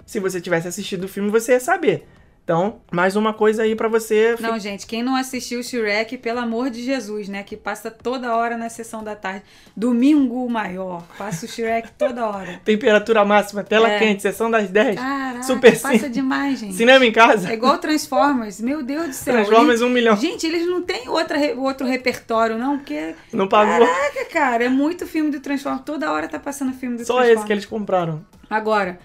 [0.05, 2.07] Se você tivesse assistido o filme, você ia saber.
[2.47, 4.37] Então, mais uma coisa aí para você.
[4.39, 7.43] Não, gente, quem não assistiu o Shrek, pelo amor de Jesus, né?
[7.43, 9.43] Que passa toda hora na sessão da tarde.
[9.75, 11.03] Domingo maior.
[11.17, 12.57] Passa o Shrek toda hora.
[12.63, 13.99] Temperatura máxima, tela é.
[13.99, 14.95] quente, sessão das 10.
[14.95, 16.75] Caraca, Super passa demais, gente.
[16.75, 17.49] Cinema em casa.
[17.49, 18.61] É igual Transformers.
[18.61, 19.33] Meu Deus do céu.
[19.33, 20.15] Transformers um milhão.
[20.15, 23.13] Gente, eles não têm outra, outro repertório, não, porque.
[23.33, 23.85] Não pagou.
[23.85, 25.83] Caraca, cara, é muito filme do Transformers.
[25.83, 27.33] Toda hora tá passando filme do Só Transformers.
[27.33, 28.25] Só esse que eles compraram.
[28.49, 28.97] Agora.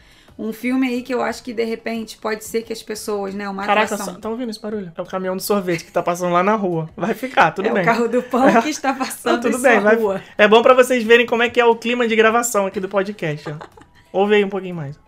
[0.42, 3.48] Um filme aí que eu acho que de repente pode ser que as pessoas, né?
[3.48, 4.20] Uma Caraca, atração.
[4.20, 4.90] tá ouvindo esse barulho?
[4.96, 6.90] É o caminhão do sorvete que tá passando lá na rua.
[6.96, 7.78] Vai ficar, tudo é bem.
[7.78, 9.94] É o carro do pão que está passando tudo bem, vai...
[9.94, 10.20] rua.
[10.36, 12.88] É bom para vocês verem como é que é o clima de gravação aqui do
[12.88, 13.50] podcast.
[13.50, 13.54] Ó.
[14.12, 14.98] Ouve aí um pouquinho mais.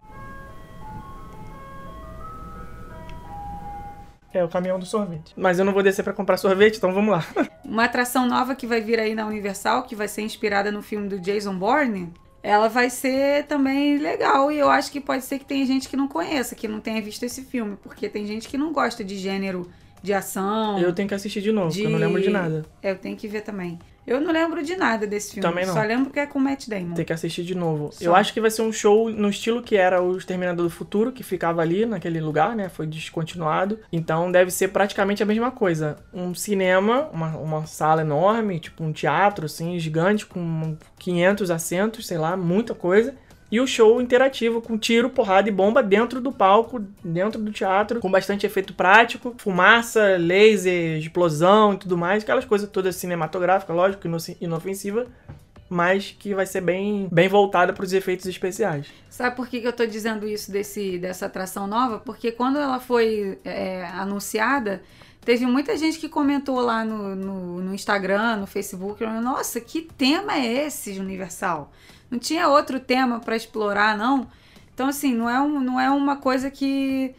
[4.33, 5.33] É o caminhão do sorvete.
[5.37, 7.25] Mas eu não vou descer para comprar sorvete, então vamos lá.
[7.64, 11.09] Uma atração nova que vai vir aí na Universal, que vai ser inspirada no filme
[11.09, 12.12] do Jason Bourne,
[12.44, 14.52] ela vai ser também legal.
[14.52, 17.00] E eu acho que pode ser que tenha gente que não conheça, que não tenha
[17.00, 19.66] visto esse filme, porque tem gente que não gosta de gênero
[20.02, 20.78] de ação.
[20.78, 21.80] Eu tenho que assistir de novo, de...
[21.80, 22.66] porque eu não lembro de nada.
[22.83, 23.78] É, eu tenho que ver também.
[24.07, 25.49] Eu não lembro de nada desse filme.
[25.49, 25.73] Também não.
[25.73, 26.95] Só lembro que é com Matt Damon.
[26.95, 27.90] Tem que assistir de novo.
[27.93, 28.05] Só.
[28.05, 31.12] Eu acho que vai ser um show no estilo que era o Exterminador do Futuro,
[31.12, 32.69] que ficava ali naquele lugar, né?
[32.69, 33.79] Foi descontinuado.
[33.93, 35.97] Então deve ser praticamente a mesma coisa.
[36.12, 42.19] Um cinema, uma, uma sala enorme, tipo um teatro, assim, gigante, com 500 assentos, sei
[42.19, 43.14] lá, muita coisa
[43.55, 48.01] e o show interativo com tiro, porrada e bomba dentro do palco, dentro do teatro,
[48.01, 54.09] com bastante efeito prático, fumaça, laser, explosão e tudo mais, aquelas coisas todas cinematográficas, lógico,
[54.40, 55.07] inofensiva,
[55.69, 58.88] mas que vai ser bem, bem voltada para os efeitos especiais.
[59.09, 62.01] Sabe por que, eu estou dizendo isso desse, dessa atração nova?
[62.01, 64.83] Porque quando ela foi é, anunciada,
[65.25, 70.35] teve muita gente que comentou lá no, no, no Instagram, no Facebook, nossa, que tema
[70.35, 71.71] é esse, Universal?
[72.11, 74.29] Não tinha outro tema para explorar, não.
[74.73, 77.14] Então, assim, não é, um, não é uma coisa que,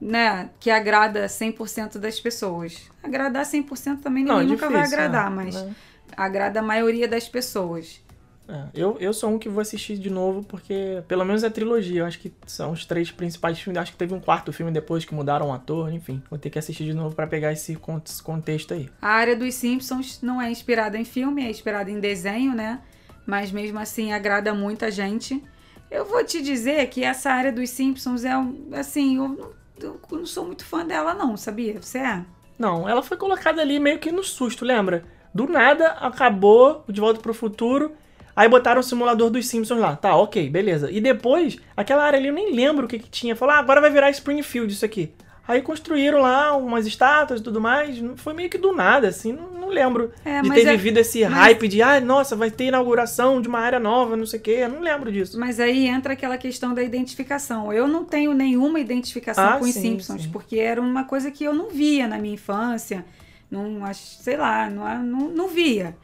[0.00, 2.90] né, que agrada 100% das pessoas.
[3.02, 5.74] Agradar 100% também ninguém não, nunca vai agradar, é, mas né?
[6.16, 8.02] agrada a maioria das pessoas.
[8.46, 12.00] É, eu, eu sou um que vou assistir de novo, porque pelo menos é trilogia.
[12.00, 13.80] Eu acho que são os três principais filmes.
[13.80, 16.22] Acho que teve um quarto filme depois que mudaram o ator, enfim.
[16.28, 17.76] Vou ter que assistir de novo para pegar esse
[18.22, 18.90] contexto aí.
[19.00, 22.80] A área dos Simpsons não é inspirada em filme, é inspirada em desenho, né?
[23.26, 25.42] Mas mesmo assim agrada muita gente.
[25.90, 30.00] Eu vou te dizer que essa área dos Simpsons é um, assim, eu não, eu
[30.10, 31.80] não sou muito fã dela não, sabia?
[31.80, 32.24] Você é?
[32.58, 35.04] Não, ela foi colocada ali meio que no susto, lembra?
[35.34, 37.92] Do nada acabou o De Volta pro Futuro.
[38.36, 39.94] Aí botaram o simulador dos Simpsons lá.
[39.96, 40.90] Tá, ok, beleza.
[40.90, 43.36] E depois, aquela área ali eu nem lembro o que, que tinha.
[43.36, 45.12] Falou, ah, agora vai virar Springfield isso aqui.
[45.46, 48.02] Aí construíram lá umas estátuas e tudo mais.
[48.16, 49.32] Foi meio que do nada, assim.
[49.32, 52.50] Não, não lembro É, de ter é- vivido esse mas- hype de, ah, nossa, vai
[52.50, 54.56] ter inauguração de uma área nova, não sei o quê.
[54.62, 55.38] Eu não lembro disso.
[55.38, 57.70] Mas aí entra aquela questão da identificação.
[57.72, 60.30] Eu não tenho nenhuma identificação Ah, com os sim, Simpsons, sim.
[60.30, 63.04] porque era uma coisa que eu não via na minha infância.
[63.50, 65.94] Não, sei lá, não, não, não via.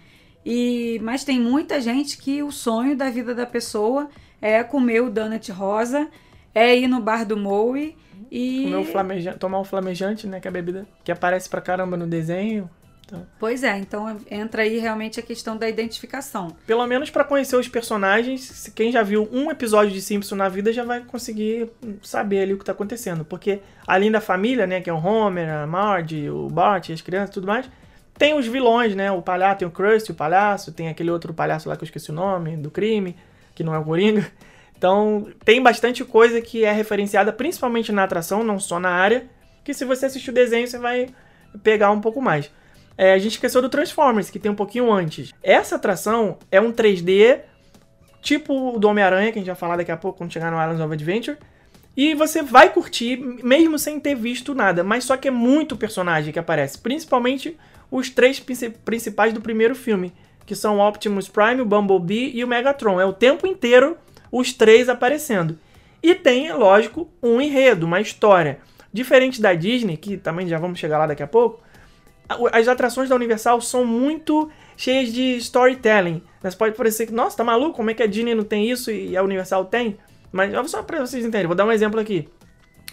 [0.45, 4.09] E, mas tem muita gente que o sonho da vida da pessoa
[4.41, 6.09] é comer o donut rosa,
[6.55, 7.97] é ir no bar do Moe
[8.31, 8.65] e.
[8.65, 10.41] Comer um flamejante, tomar um flamejante, né?
[10.41, 12.71] Que é a bebida que aparece pra caramba no desenho.
[13.07, 16.57] Então, Pois é, então entra aí realmente a questão da identificação.
[16.65, 20.73] pelo menos pra conhecer os personagens, quem já viu um episódio de Simpson na vida
[20.73, 21.69] já vai conseguir
[22.03, 23.25] saber ali o que tá acontecendo.
[23.25, 24.81] Porque além da família, né?
[24.81, 27.69] Que é o Homer, a Marge, o Bart, as crianças e tudo mais.
[28.17, 29.11] Tem os vilões, né?
[29.11, 32.11] O palhaço, tem o Krusty, o palhaço, tem aquele outro palhaço lá que eu esqueci
[32.11, 33.17] o nome, do crime,
[33.55, 34.31] que não é o Coringa.
[34.81, 39.27] Então, tem bastante coisa que é referenciada, principalmente na atração, não só na área,
[39.63, 41.09] que se você assistir o desenho, você vai
[41.63, 42.51] pegar um pouco mais.
[42.97, 45.35] É, a gente esqueceu do Transformers, que tem um pouquinho antes.
[45.43, 47.41] Essa atração é um 3D,
[48.23, 50.57] tipo o do Homem-Aranha, que a gente vai falar daqui a pouco quando chegar no
[50.59, 51.37] Islands of Adventure.
[51.95, 54.83] E você vai curtir, mesmo sem ter visto nada.
[54.83, 56.79] Mas só que é muito personagem que aparece.
[56.79, 57.55] Principalmente
[57.91, 60.11] os três princi- principais do primeiro filme.
[60.47, 62.99] Que são o Optimus Prime, o Bumblebee e o Megatron.
[62.99, 63.99] É o tempo inteiro
[64.31, 65.59] os três aparecendo.
[66.03, 68.59] E tem, lógico, um enredo, uma história.
[68.93, 71.61] Diferente da Disney, que também já vamos chegar lá daqui a pouco,
[72.53, 76.23] as atrações da Universal são muito cheias de storytelling.
[76.43, 77.75] Mas pode parecer que, nossa, tá maluco?
[77.77, 79.97] Como é que a Disney não tem isso e a Universal tem?
[80.33, 82.29] Mas só pra vocês entenderem, vou dar um exemplo aqui.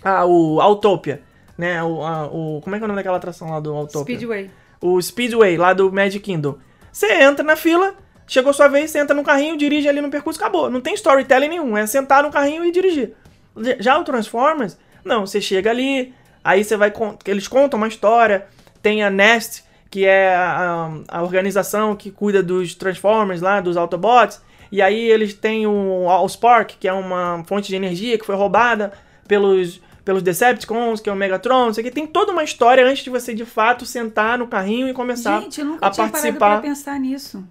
[0.03, 1.21] Ah, o Autopia,
[1.57, 1.81] né?
[1.83, 4.15] O, a- o- como é que é o nome daquela atração lá do Autopia?
[4.15, 4.49] Speedway.
[4.81, 6.57] o Speedway lá do Magic Kingdom.
[6.91, 7.95] Você entra na fila,
[8.27, 10.69] chegou sua vez, entra no carrinho, dirige ali no percurso, acabou.
[10.69, 13.13] Não tem storytelling nenhum, é sentar no carrinho e dirigir.
[13.79, 16.13] Já o Transformers, não, você chega ali,
[16.43, 16.93] aí você vai.
[17.25, 18.45] Eles contam uma história,
[18.81, 24.41] tem a Nest, que é a, a organização que cuida dos Transformers lá, dos Autobots.
[24.69, 28.91] E aí eles têm o Allspark, que é uma fonte de energia que foi roubada
[29.25, 31.89] pelos, pelos Decepticons, que é o Megatron, isso aqui.
[31.89, 35.61] Tem toda uma história antes de você, de fato, sentar no carrinho e começar Gente,
[35.61, 36.59] eu nunca a tinha parado participar.
[36.59, 37.43] pra pensar nisso.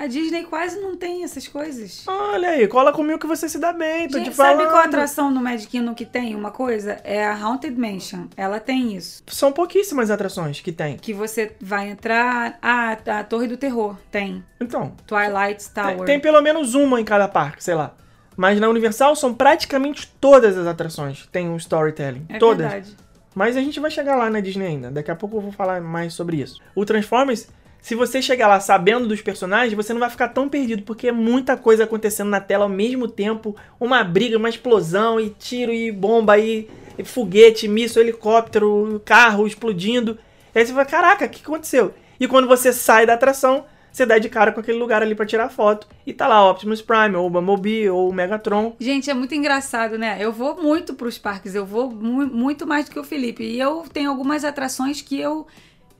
[0.00, 2.04] A Disney quase não tem essas coisas.
[2.08, 4.60] Olha aí, cola comigo que você se dá bem, tô te Gente, falando.
[4.60, 6.98] sabe qual atração no Magic Kingdom que tem uma coisa?
[7.04, 8.24] É a Haunted Mansion.
[8.34, 9.22] Ela tem isso.
[9.26, 10.96] São pouquíssimas atrações que tem.
[10.96, 12.58] Que você vai entrar...
[12.62, 13.94] Ah, a Torre do Terror.
[14.10, 14.42] Tem.
[14.58, 15.96] Então, Twilight Tower.
[15.98, 17.94] tem, tem pelo menos uma em cada parque, sei lá.
[18.34, 21.28] Mas na Universal são praticamente todas as atrações.
[21.30, 22.24] Tem um storytelling.
[22.30, 22.72] É todas.
[22.72, 22.96] verdade.
[23.34, 24.90] Mas a gente vai chegar lá na Disney ainda.
[24.90, 26.58] Daqui a pouco eu vou falar mais sobre isso.
[26.74, 27.48] O Transformers,
[27.82, 31.12] se você chegar lá sabendo dos personagens, você não vai ficar tão perdido, porque é
[31.12, 33.56] muita coisa acontecendo na tela ao mesmo tempo.
[33.78, 40.18] Uma briga, uma explosão, e tiro, e bomba, e, e foguete, míssil, helicóptero, carro explodindo.
[40.54, 41.94] E aí você fala, caraca, o que aconteceu?
[42.18, 45.26] E quando você sai da atração, você dá de cara com aquele lugar ali pra
[45.26, 45.88] tirar foto.
[46.06, 48.76] E tá lá Optimus Prime, ou Bumblebee, ou Megatron.
[48.78, 50.16] Gente, é muito engraçado, né?
[50.20, 53.42] Eu vou muito pros parques, eu vou mu- muito mais do que o Felipe.
[53.42, 55.46] E eu tenho algumas atrações que eu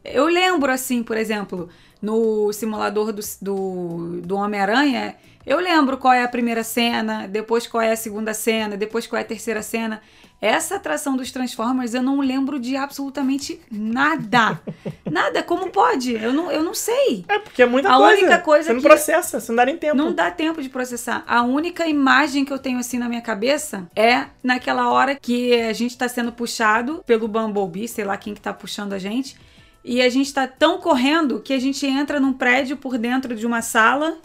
[0.04, 1.68] eu lembro, assim, por exemplo,
[2.00, 7.82] no simulador do, do, do Homem-Aranha, eu lembro qual é a primeira cena, depois qual
[7.82, 10.00] é a segunda cena, depois qual é a terceira cena.
[10.42, 14.58] Essa atração dos Transformers eu não lembro de absolutamente nada.
[15.10, 16.14] nada, como pode?
[16.14, 17.26] Eu não, eu não sei.
[17.28, 18.18] É, porque é muita A coisa.
[18.22, 19.96] única coisa Você não que- processa, você não dá nem tempo.
[19.96, 21.22] Não dá tempo de processar.
[21.26, 25.74] A única imagem que eu tenho assim na minha cabeça é naquela hora que a
[25.74, 29.36] gente tá sendo puxado pelo Bumblebee, sei lá quem que tá puxando a gente.
[29.84, 33.46] E a gente tá tão correndo que a gente entra num prédio por dentro de
[33.46, 34.18] uma sala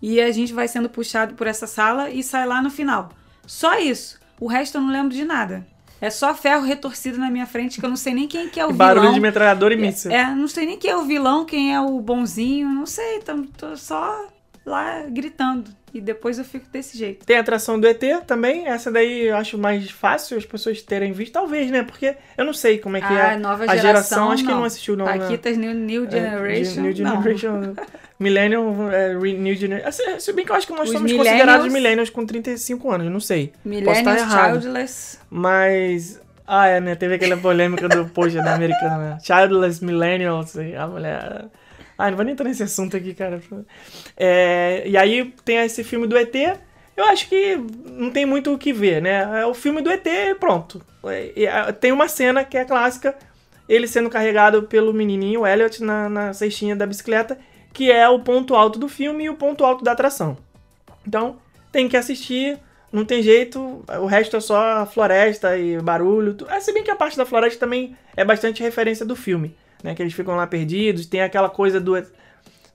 [0.00, 3.10] e a gente vai sendo puxado por essa sala e sai lá no final.
[3.46, 4.18] Só isso.
[4.38, 5.66] O resto eu não lembro de nada.
[6.00, 8.64] É só ferro retorcido na minha frente que eu não sei nem quem que é
[8.64, 9.14] o barulho vilão.
[9.14, 10.10] de metralhadora e míssil.
[10.10, 13.42] É, não sei nem quem é o vilão, quem é o bonzinho, não sei, tô,
[13.56, 14.26] tô só
[14.64, 15.70] lá gritando.
[15.92, 17.26] E depois eu fico desse jeito.
[17.26, 18.66] Tem a atração do ET também.
[18.68, 21.32] Essa daí eu acho mais fácil as pessoas terem visto.
[21.32, 21.82] Talvez, né?
[21.82, 23.36] Porque eu não sei como é que Ah, é.
[23.36, 24.58] nova a geração, acho que não.
[24.58, 25.06] não assistiu, não.
[25.06, 25.18] né?
[25.18, 26.80] Paquitas New, New É, Generation.
[26.82, 27.22] New não.
[27.22, 27.74] Generation.
[28.20, 30.20] Millennium, é, New Generation.
[30.20, 33.18] Se bem que eu acho que nós Os somos considerados millennials com 35 anos, não
[33.20, 33.48] sei.
[33.48, 34.60] Posso Millennials estar errado.
[34.60, 35.18] Childless.
[35.30, 36.20] Mas.
[36.46, 36.94] Ah, é, né?
[36.96, 39.18] Teve aquela polêmica do post da americana, né?
[39.22, 41.46] Childless Millennials, a mulher.
[42.00, 43.40] Ah, não vou nem entrar nesse assunto aqui, cara.
[44.16, 46.34] É, e aí tem esse filme do ET.
[46.96, 49.40] Eu acho que não tem muito o que ver, né?
[49.42, 50.06] É o filme do ET
[50.38, 50.82] pronto.
[51.04, 53.14] É, é, tem uma cena que é clássica,
[53.68, 57.38] ele sendo carregado pelo menininho Elliot na, na cestinha da bicicleta,
[57.72, 60.38] que é o ponto alto do filme e o ponto alto da atração.
[61.06, 61.38] Então,
[61.70, 62.58] tem que assistir,
[62.92, 66.36] não tem jeito, o resto é só floresta e barulho.
[66.48, 69.94] É, se bem que a parte da floresta também é bastante referência do filme, né?
[69.94, 71.94] Que eles ficam lá perdidos, tem aquela coisa do.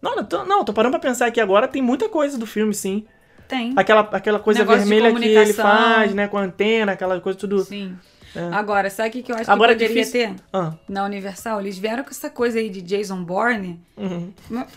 [0.02, 2.74] Não, não tô, não, tô parando pra pensar aqui agora, tem muita coisa do filme,
[2.74, 3.06] sim.
[3.48, 3.74] Tem.
[3.76, 6.28] Aquela, aquela coisa Negócio vermelha que ele faz, né?
[6.28, 7.64] Com a antena, aquela coisa tudo.
[7.64, 7.96] Sim.
[8.36, 8.54] É.
[8.54, 11.62] Agora, sabe o que eu acho Agora é que poderia difícil- ter Ah, na Universal?
[11.62, 13.80] Eles vieram com essa coisa aí de Jason Bourne.
[13.96, 14.34] uhum.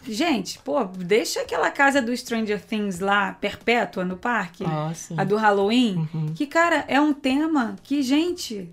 [0.06, 4.62] Gente, pô, deixa aquela casa do Stranger Things lá, perpétua, no parque.
[4.64, 4.92] Ah.
[5.16, 6.08] A do Halloween.
[6.14, 6.32] Uhum.
[6.36, 8.70] Que, cara, é um tema que, gente,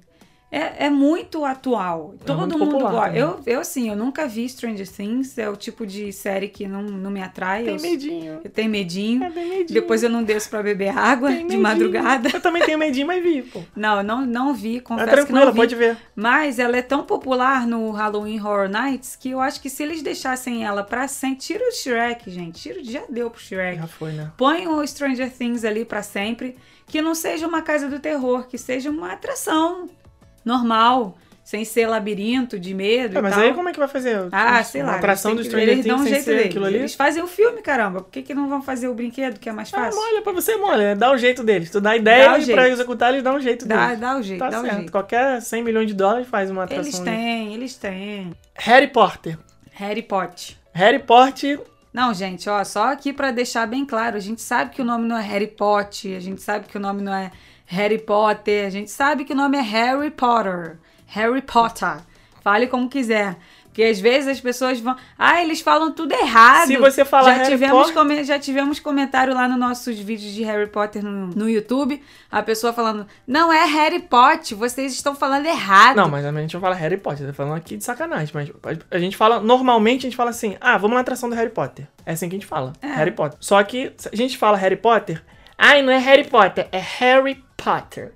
[0.57, 2.15] é, é muito atual.
[2.25, 3.07] Todo muito mundo popular gosta.
[3.07, 3.21] também.
[3.21, 5.37] Eu, eu, assim, eu nunca vi Stranger Things.
[5.37, 7.65] É o tipo de série que não, não me atrai.
[7.65, 8.39] Tem eu, medinho.
[8.41, 9.23] eu tenho medinho.
[9.25, 9.65] É, medinho.
[9.67, 11.61] Depois eu não desço pra beber água Tem de medinho.
[11.61, 12.29] madrugada.
[12.33, 13.61] Eu também tenho medinho, mas vi, pô.
[13.75, 15.57] Não, eu não, não vi, É confesso que tranquilo, não vi.
[15.57, 15.97] pode ver.
[16.15, 20.01] Mas ela é tão popular no Halloween Horror Nights que eu acho que se eles
[20.01, 21.35] deixassem ela pra sempre.
[21.39, 22.61] Tira o Shrek, gente.
[22.61, 23.77] Tira, já deu pro Shrek.
[23.77, 24.31] Já foi, né?
[24.37, 26.55] Põe o Stranger Things ali pra sempre.
[26.87, 29.89] Que não seja uma casa do terror, que seja uma atração
[30.45, 33.43] normal, sem ser labirinto de medo É, mas tal.
[33.43, 34.27] aí como é que vai fazer?
[34.31, 34.89] Ah, sei lá.
[34.89, 36.45] Uma atração do Stranger Eles dão um Things sem jeito ser deles.
[36.47, 36.75] aquilo ali?
[36.77, 38.01] Eles fazem o filme, caramba.
[38.01, 39.99] Por que, que não vão fazer o brinquedo, que é mais Ah, fácil?
[40.01, 40.95] molha, pra você molha.
[40.95, 41.69] Dá o jeito deles.
[41.69, 43.99] Tu dá a ideia Dá e pra executar eles dá um jeito dá, deles.
[43.99, 44.75] dá o jeito, Tá dá o certo.
[44.77, 44.91] jeito.
[44.91, 46.83] Qualquer 100 milhões de dólares faz uma atração.
[46.83, 47.05] Eles ali.
[47.05, 48.31] têm, eles têm.
[48.55, 49.37] Harry Potter.
[49.73, 50.55] Harry Potter.
[50.73, 51.59] Harry Potter
[51.95, 55.07] Não, gente, ó, só aqui pra deixar bem claro, a gente sabe que o nome
[55.07, 57.31] não é Harry Potter, a gente sabe que o nome não é
[57.67, 60.77] Harry Potter, a gente sabe que o nome é Harry Potter.
[61.05, 62.01] Harry Potter.
[62.41, 63.37] Fale como quiser.
[63.75, 64.95] Porque às vezes as pessoas vão.
[65.19, 66.67] Ah, eles falam tudo errado.
[66.67, 70.43] Se você falar já Harry tivemos Potter- Já tivemos comentário lá nos nossos vídeos de
[70.43, 72.01] Harry Potter no, no YouTube.
[72.31, 75.97] A pessoa falando: Não é Harry Potter, vocês estão falando errado.
[75.97, 78.29] Não, mas a gente não fala Harry Potter, tá falando aqui de sacanagem.
[78.33, 78.49] Mas
[78.89, 81.85] a gente fala, normalmente a gente fala assim, ah, vamos na atração do Harry Potter.
[82.05, 83.37] É assim que a gente fala, Harry Potter.
[83.41, 85.21] Só que se a gente fala Harry Potter,
[85.57, 88.13] ai, não é Harry Potter, é Harry Potter.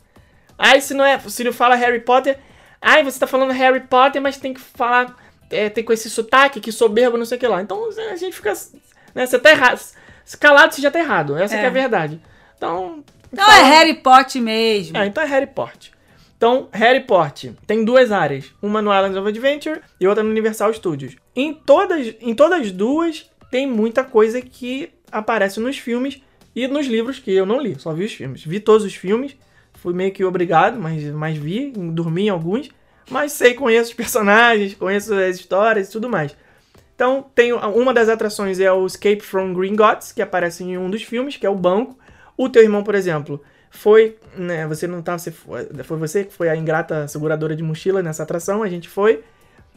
[0.57, 2.39] Aí se não é, se não fala Harry Potter,
[2.81, 5.15] ai, você tá falando Harry Potter, mas tem que falar,
[5.49, 7.61] é, tem com esse sotaque, que soberbo, não sei o que lá.
[7.61, 8.53] Então a gente fica,
[9.15, 9.79] né, você tá errado.
[10.39, 11.59] Calado você já tá errado, essa É.
[11.59, 12.21] que é a verdade.
[12.57, 13.03] Então...
[13.31, 14.97] Então fala- é Harry Potter mesmo.
[14.97, 15.91] é, então é Harry Potter.
[16.35, 20.73] Então, Harry Potter tem duas áreas, uma no Islands of Adventure e outra no Universal
[20.73, 21.15] Studios.
[21.35, 26.21] Em todas, em todas as duas tem muita coisa que aparece nos filmes
[26.55, 28.43] e nos livros que eu não li, só vi os filmes.
[28.45, 29.35] Vi todos os filmes,
[29.75, 32.69] fui meio que obrigado, mas, mas vi, dormi em alguns,
[33.09, 36.35] mas sei, conheço os personagens, conheço as histórias e tudo mais.
[36.95, 41.01] Então, tem uma das atrações é o Escape from Gringotts, que aparece em um dos
[41.01, 41.97] filmes, que é o banco.
[42.35, 46.33] O teu irmão, por exemplo, foi, né, você não tava, você foi, foi você que
[46.33, 49.23] foi a ingrata seguradora de mochila nessa atração, a gente foi.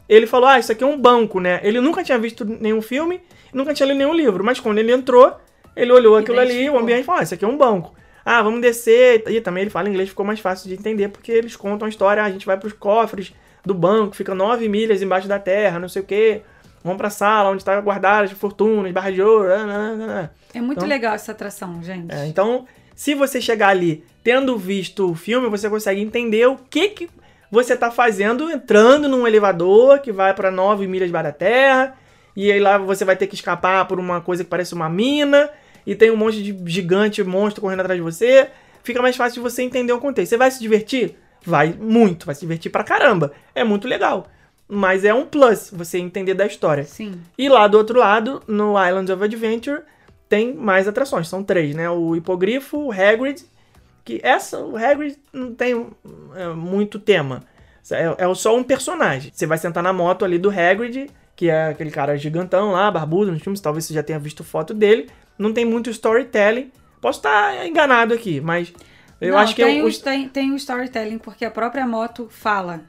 [0.09, 3.21] Ele falou: "Ah, isso aqui é um banco, né?" Ele nunca tinha visto nenhum filme,
[3.53, 5.37] nunca tinha lido nenhum livro, mas quando ele entrou,
[5.77, 8.42] ele olhou aquilo ali, o ambiente e falou: "Ah, isso aqui é um banco." Ah,
[8.42, 9.24] vamos descer.
[9.28, 12.22] E também ele fala inglês, ficou mais fácil de entender, porque eles contam a história,
[12.22, 13.32] ah, a gente vai pros cofres
[13.64, 16.42] do banco, fica nove milhas embaixo da terra, não sei o quê.
[16.85, 19.52] Vamos pra sala onde está guardadas as fortunas, barras de ouro.
[19.52, 20.30] ah, ah, ah, ah.
[20.54, 22.12] É muito Então- legal essa atração, gente.
[22.12, 26.88] É, então, se você chegar ali tendo visto o filme, você consegue entender o que,
[26.88, 27.11] que
[27.50, 31.94] você tá fazendo entrando num elevador que vai para 9 milhas debaixo da terra.
[32.35, 35.50] E aí lá você vai ter que escapar por uma coisa que parece uma mina.
[35.87, 38.49] E tem um monte de gigante, monstro correndo atrás de você.
[38.83, 40.31] Fica mais fácil de você entender o contexto.
[40.31, 41.16] Você vai se divertir?
[41.45, 43.33] Vai muito, vai se divertir pra caramba.
[43.55, 44.27] É muito legal.
[44.68, 46.85] Mas é um plus você entender da história.
[46.85, 47.21] Sim.
[47.37, 49.83] E lá do outro lado, no Islands of Adventure,
[50.29, 51.29] tem mais atrações.
[51.29, 51.90] São três, né?
[51.90, 53.45] O Hipogrifo, o Hagrid,
[54.05, 55.87] que essa, o Hagrid não tem
[56.35, 57.42] é, muito tema.
[57.90, 59.31] É, é só um personagem.
[59.35, 63.33] Você vai sentar na moto ali do Hagrid, que é aquele cara gigantão lá, barbudo
[63.33, 65.11] nos filmes, talvez você já tenha visto foto dele.
[65.38, 66.71] Não tem muito storytelling.
[67.00, 68.73] Posso estar enganado aqui, mas
[69.21, 72.29] eu Não, acho que tem, eu, o, tem, tem o storytelling, porque a própria moto
[72.31, 72.83] fala.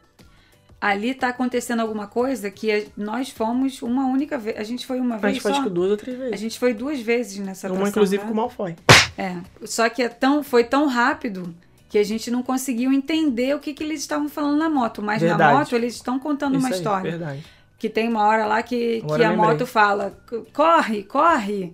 [0.80, 4.58] Ali tá acontecendo alguma coisa que a- nós fomos uma única vez.
[4.60, 5.64] A gente foi uma a vez gente faz só.
[5.64, 6.40] com duas ou três A vezes.
[6.42, 7.82] gente foi duas vezes nessa atração.
[7.84, 8.28] Uma, inclusive, né?
[8.28, 8.76] com o Malfoy.
[9.18, 9.38] É.
[9.64, 11.56] Só que é tão, foi tão rápido
[11.88, 15.02] que a gente não conseguiu entender o que, que eles estavam falando na moto.
[15.02, 15.58] Mas na Verdade.
[15.58, 17.12] moto eles estão contando uma Isso aí, história.
[17.12, 17.46] verdade.
[17.80, 20.18] Que tem uma hora lá que, Agora que a moto fala:
[20.54, 21.74] corre, corre.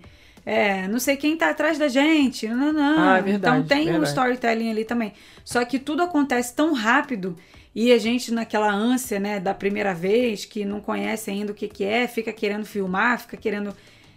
[0.49, 2.47] É, não sei quem tá atrás da gente.
[2.47, 2.99] Não, não.
[2.99, 4.09] Ah, é verdade, então tem um verdade.
[4.09, 5.13] storytelling ali também.
[5.45, 7.35] Só que tudo acontece tão rápido
[7.75, 11.67] e a gente naquela ânsia, né, da primeira vez, que não conhece ainda o que
[11.67, 13.75] que é, fica querendo filmar, fica querendo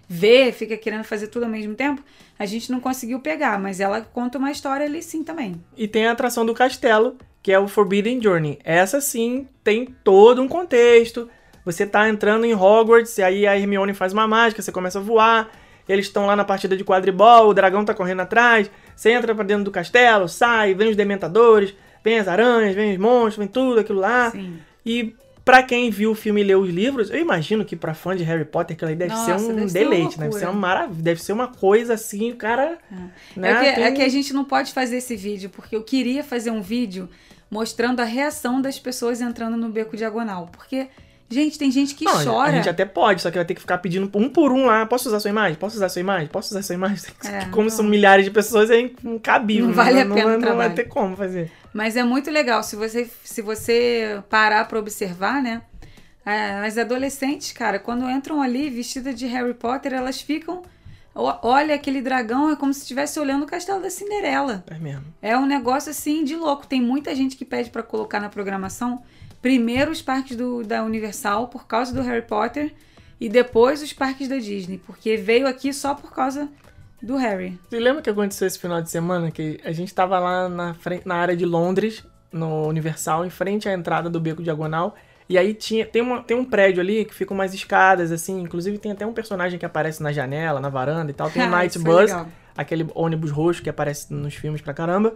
[0.09, 2.03] vê, fica querendo fazer tudo ao mesmo tempo,
[2.39, 5.63] a gente não conseguiu pegar, mas ela conta uma história ali sim também.
[5.77, 8.59] E tem a atração do castelo, que é o Forbidden Journey.
[8.65, 11.29] Essa sim tem todo um contexto.
[11.63, 15.03] Você tá entrando em Hogwarts e aí a Hermione faz uma mágica, você começa a
[15.03, 15.62] voar.
[15.89, 18.71] Eles estão lá na partida de quadribol, o dragão tá correndo atrás.
[18.95, 21.75] Você entra pra dentro do castelo, sai, vem os dementadores,
[22.05, 24.31] vem as aranhas, vem os monstros, vem tudo aquilo lá.
[24.31, 24.59] Sim.
[24.87, 25.15] E
[25.45, 28.23] pra quem viu o filme e leu os livros, eu imagino que pra fã de
[28.23, 30.27] Harry Potter aquilo aí deve Nossa, ser um deve ser deleite, né?
[30.29, 32.79] Deve ser uma maravilha, deve ser uma coisa assim, o cara.
[33.37, 35.83] Né, é, que, tem- é que a gente não pode fazer esse vídeo, porque eu
[35.83, 37.09] queria fazer um vídeo
[37.51, 40.49] mostrando a reação das pessoas entrando no beco diagonal.
[40.53, 40.89] Porque,
[41.33, 42.51] gente, tem gente que Não, chora.
[42.51, 44.87] A gente até pode, só que vai ter que ficar pedindo um por um lá.
[44.87, 45.57] Posso usar sua imagem?
[45.57, 46.29] Posso usar sua imagem?
[46.29, 46.93] Posso usar sua imagem?
[47.25, 47.71] É, como não.
[47.71, 49.67] são milhares de pessoas, é incabível.
[49.67, 51.51] Não vale a não, pena o não, vai ter como fazer.
[51.73, 52.63] Mas é muito legal.
[52.63, 55.63] Se você, se você parar pra observar, né?
[56.27, 60.63] é, As adolescentes, cara, quando entram ali vestidas de Harry Potter, elas ficam.
[61.15, 64.65] Olha aquele dragão, é como se estivesse olhando o castelo da Cinderela.
[64.71, 65.05] É mesmo.
[65.21, 66.67] É um negócio assim de louco.
[66.67, 69.03] Tem muita gente que pede pra colocar na programação
[69.43, 72.73] primeiro os parques do, da Universal por causa do Harry Potter
[73.21, 76.49] e depois os parques da Disney, porque veio aqui só por causa
[77.03, 77.59] do Harry.
[77.69, 79.31] Você lembra o que aconteceu esse final de semana?
[79.31, 83.69] Que a gente tava lá na, frente, na área de Londres, no Universal, em frente
[83.69, 84.95] à entrada do Beco Diagonal.
[85.29, 88.41] E aí tinha, tem, uma, tem um prédio ali que fica umas escadas, assim.
[88.41, 91.31] Inclusive tem até um personagem que aparece na janela, na varanda e tal.
[91.31, 92.29] Tem o Ah, Night Bus, legal.
[92.57, 95.15] aquele ônibus roxo que aparece nos filmes pra caramba.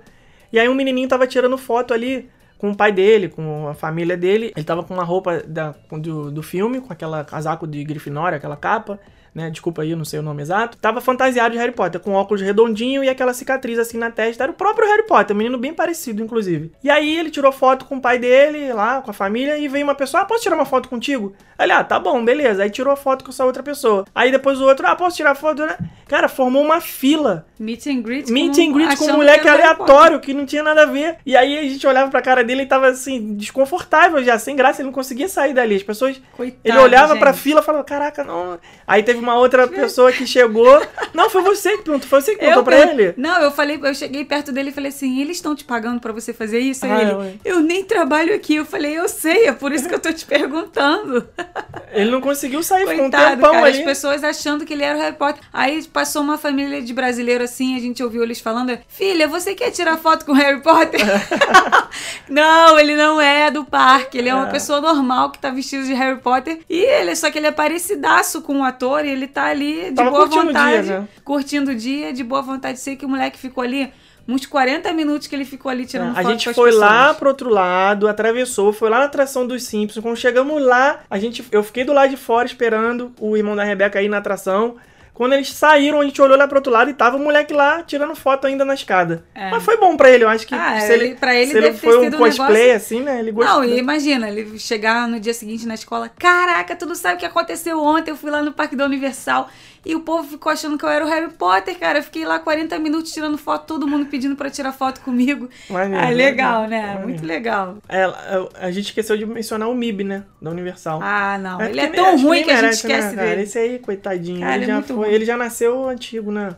[0.52, 2.28] E aí um menininho tava tirando foto ali
[2.58, 4.52] com o pai dele, com a família dele.
[4.56, 8.56] Ele tava com uma roupa da, do, do filme, com aquela casaco de Grifinória, aquela
[8.56, 8.98] capa,
[9.36, 9.50] né?
[9.50, 10.78] Desculpa aí, eu não sei o nome exato.
[10.78, 14.44] Tava fantasiado de Harry Potter, com óculos redondinho e aquela cicatriz assim na testa.
[14.44, 16.72] Era o próprio Harry Potter, um menino bem parecido, inclusive.
[16.82, 19.84] E aí ele tirou foto com o pai dele, lá, com a família, e veio
[19.84, 21.34] uma pessoa, ah, posso tirar uma foto contigo?
[21.58, 22.62] Ele, ah, tá bom, beleza.
[22.62, 24.06] Aí tirou a foto com essa outra pessoa.
[24.14, 25.66] Aí depois o outro, ah, posso tirar foto?
[25.66, 25.76] né?
[26.08, 29.48] Cara, formou uma fila Meet and greet Meet com, and greet com um moleque que
[29.48, 31.16] aleatório, que não tinha nada a ver.
[31.26, 34.80] E aí a gente olhava pra cara dele e tava assim, desconfortável já, sem graça,
[34.80, 35.74] ele não conseguia sair dali.
[35.74, 36.20] As pessoas.
[36.36, 37.20] Coitado, ele olhava gente.
[37.20, 38.58] pra fila e falava: Caraca, não.
[38.86, 40.80] Aí teve uma outra pessoa que chegou.
[41.12, 43.14] Não, foi você que perguntou, foi você que perguntou pra per- ele.
[43.16, 46.12] Não, eu falei, eu cheguei perto dele e falei assim: eles estão te pagando pra
[46.12, 46.84] você fazer isso?
[46.86, 47.32] Ah, ele, ué.
[47.44, 48.54] eu nem trabalho aqui.
[48.56, 51.26] Eu falei, eu sei, é por isso que eu tô te perguntando.
[51.92, 53.78] Ele não conseguiu sair, ficou um tempão cara, ali.
[53.78, 55.42] as pessoas achando que ele era o Harry Potter.
[55.50, 59.70] Aí passou uma família de brasileiro assim, a gente ouviu eles falando: Filha, você quer
[59.70, 61.00] tirar foto com o Harry Potter?
[62.28, 64.50] não, ele não é do parque, ele é uma É.
[64.50, 66.60] pessoa normal que tá vestido de Harry Potter.
[66.68, 69.94] E ele, só que ele é parecidaço com o ator e ele tá ali de
[69.94, 70.86] Tava boa curtindo o vontade.
[70.86, 71.08] dia, né?
[71.24, 72.78] Curtindo o dia, de boa vontade.
[72.78, 73.92] Sei que o moleque ficou ali.
[74.28, 76.70] Uns 40 minutos que ele ficou ali tirando É, a foto gente com as foi
[76.70, 76.90] pessoas.
[76.90, 80.02] lá pro outro lado, atravessou, foi lá na atração dos Simpsons.
[80.02, 83.62] Quando chegamos lá, a gente, eu fiquei do lado de fora esperando o irmão da
[83.62, 84.76] Rebeca ir na atração.
[85.16, 87.82] Quando eles saíram, a gente olhou lá pro outro lado e tava o moleque lá
[87.82, 89.24] tirando foto ainda na escada.
[89.34, 89.48] É.
[89.48, 91.56] Mas foi bom pra ele, eu acho que Ah, se ele- ele, pra ele se
[91.56, 93.18] ele deve ter foi um um cosplay negócio- assim, né?
[93.20, 93.54] Ele gostou.
[93.56, 97.18] Não, e imagina, ele chegar no dia seguinte na escola, caraca, tu não sabe o
[97.18, 99.48] que aconteceu ontem, eu fui lá no Parque da Universal
[99.86, 102.00] e o povo ficou achando que eu era o Harry Potter, cara.
[102.00, 105.48] Eu fiquei lá 40 minutos tirando foto, todo mundo pedindo pra tirar foto comigo.
[105.70, 106.88] Maneiro, ah, legal, maneiro, né?
[106.88, 107.08] maneiro.
[107.08, 107.78] Muito legal.
[107.88, 110.24] É, a- a gente esqueceu de mencionar o MIB, né?
[110.42, 111.00] Da Universal.
[111.02, 113.28] Ah, não, ele é tão ruim que a gente né, esquece cara?
[113.28, 113.42] dele.
[113.42, 116.54] Esse aí, coitadinho, Cara, ele, é já foi, ele já nasceu antigo, né?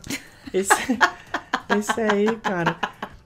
[0.53, 0.73] Esse,
[1.77, 2.75] esse aí, cara.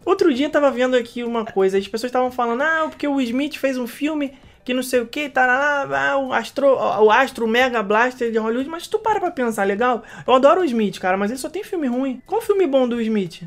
[0.05, 3.21] Outro dia eu tava vendo aqui uma coisa, as pessoas estavam falando, ah, porque o
[3.21, 4.33] Smith fez um filme
[4.65, 8.37] que não sei o que, tá lá, ah, o astro, o astro Mega Blaster de
[8.37, 10.03] Hollywood, mas tu para pra pensar, legal?
[10.25, 12.21] Eu adoro o Smith, cara, mas ele só tem filme ruim.
[12.25, 13.43] Qual filme bom do Smith?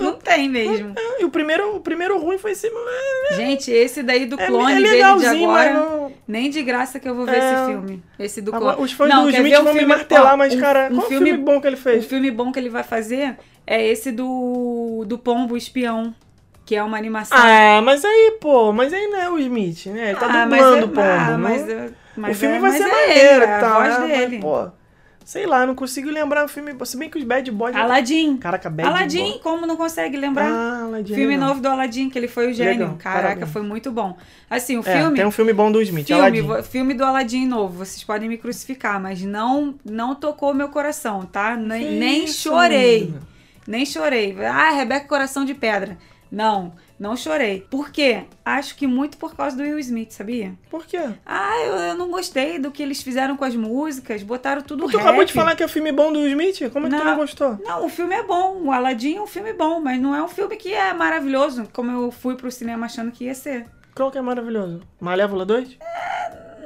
[0.00, 0.92] Não tem mesmo.
[0.96, 2.70] Ah, E o primeiro, o primeiro ruim foi esse.
[3.36, 6.12] Gente, esse daí do É, clone é dele de agora, não.
[6.26, 7.38] nem de graça que eu vou ver É.
[7.54, 8.02] esse filme.
[8.18, 8.86] Esse do Agora, clone.
[8.86, 11.30] os fãs Não, do Smith um vão me martelar, mas, um- cara, um qual filme-
[11.30, 12.04] filme bom que ele O fez?
[12.06, 13.36] filme bom que ele vai fazer
[13.66, 16.14] é esse do, do Pombo Espião,
[16.68, 17.38] que é uma animação.
[17.40, 20.10] Ah, mas aí, pô, mas aí não é o Smith, né?
[20.10, 21.00] Ele tá Ah, dublando o é- pombo.
[21.00, 23.58] ah, não- mas, é- mas o filme é- vai mas ser é maneiro e é
[23.58, 23.70] tal.
[23.72, 24.06] a voz né?
[24.06, 24.38] Mas, dele.
[24.38, 24.68] pô,
[25.24, 26.74] sei lá, não consigo lembrar o filme.
[26.84, 27.74] Se bem que os Bad Boys.
[27.74, 28.36] Aladdin.
[28.36, 29.40] Caraca, Bad Aladdin, Boy.
[29.42, 30.44] como não consegue lembrar?
[30.50, 31.12] Ah, Aladdin.
[31.14, 31.48] é filme legal.
[31.48, 32.72] novo do Aladdin, que ele foi o gênio.
[32.72, 33.50] Legal, Caraca, parabéns.
[33.50, 34.14] foi muito bom.
[34.50, 35.16] Assim, o É, filme.
[35.16, 36.62] tem um filme bom do Smith, filme, Aladdin.
[36.68, 41.56] filme do Aladdin novo, vocês podem me crucificar, mas não não tocou meu coração, tá?
[41.56, 43.14] Nem, nem chorei.
[43.66, 44.36] Nem chorei.
[44.44, 45.96] Ah, Rebeca Coração de Pedra.
[46.30, 47.66] Não, não chorei.
[47.70, 48.24] Por quê?
[48.44, 50.54] Acho que muito por causa do Will Smith, sabia?
[50.70, 51.00] Por quê?
[51.24, 54.96] Ah, eu, eu não gostei do que eles fizeram com as músicas, botaram tudo Tu
[54.96, 55.00] rap.
[55.06, 56.70] acabou de falar que é o filme bom do Smith?
[56.72, 57.10] Como é que tu Não.
[57.12, 57.58] não gostou?
[57.64, 58.60] Não, o filme é bom.
[58.64, 61.90] O Aladdin é um filme bom, mas não é um filme que é maravilhoso, como
[61.90, 63.66] eu fui pro cinema achando que ia ser.
[63.94, 64.82] Qual que é maravilhoso?
[65.00, 65.76] Malévola 2?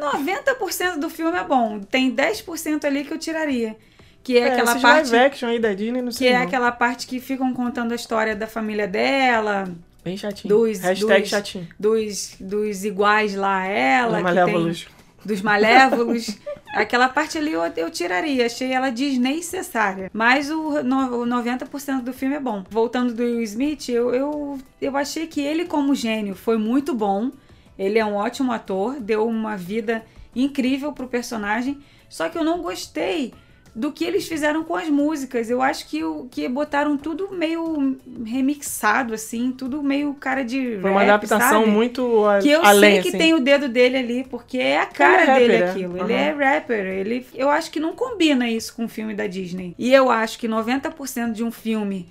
[0.01, 1.79] 90% do filme é bom.
[1.81, 3.77] Tem 10% ali que eu tiraria.
[4.23, 5.11] Que é, É, aquela parte.
[5.11, 6.43] live action aí da Disney, não Que sei é não.
[6.47, 9.69] aquela parte que ficam contando a história da família dela,
[10.05, 10.55] Bem chatinho.
[10.55, 11.69] dos- Hashtag dos- chatinho.
[11.79, 14.09] dos, dos iguais lá a ela.
[14.09, 14.85] Dos que malévolos.
[14.85, 16.39] tem- dos malévolos.
[16.75, 20.11] Aquela parte ali eu, eu tiraria, achei ela desnecessária.
[20.13, 22.65] Mas o, no, o 90% do filme é bom.
[22.71, 27.31] Voltando do Will Smith, eu, eu, eu achei que ele, como gênio, foi muito bom.
[27.79, 30.03] Ele é um ótimo ator, deu uma vida
[30.35, 31.79] incrível pro personagem.
[32.09, 33.33] Só que eu não gostei
[33.75, 35.49] do que eles fizeram com as músicas.
[35.49, 40.79] Eu acho que, o, que botaram tudo meio remixado, assim, tudo meio cara de.
[40.81, 41.71] Foi uma rap, adaptação sabe?
[41.71, 43.19] muito a- Que eu além, sei que assim.
[43.19, 45.71] tem o dedo dele ali, porque é a cara é dele rapper, é.
[45.71, 45.97] aquilo.
[45.97, 46.05] Aham.
[46.05, 46.87] Ele é rapper.
[46.87, 49.75] Ele, eu acho que não combina isso com o filme da Disney.
[49.79, 52.09] E eu acho que 90% de um filme,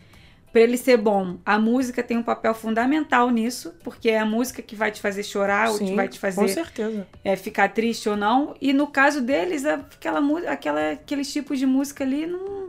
[0.51, 4.61] pra ele ser bom, a música tem um papel fundamental nisso, porque é a música
[4.61, 7.07] que vai te fazer chorar ou que Sim, vai te Com fazer certeza.
[7.23, 8.55] é, ficar triste ou não.
[8.61, 10.19] E no caso deles, aquela,
[10.51, 12.67] aquela, aqueles tipos de música ali, não,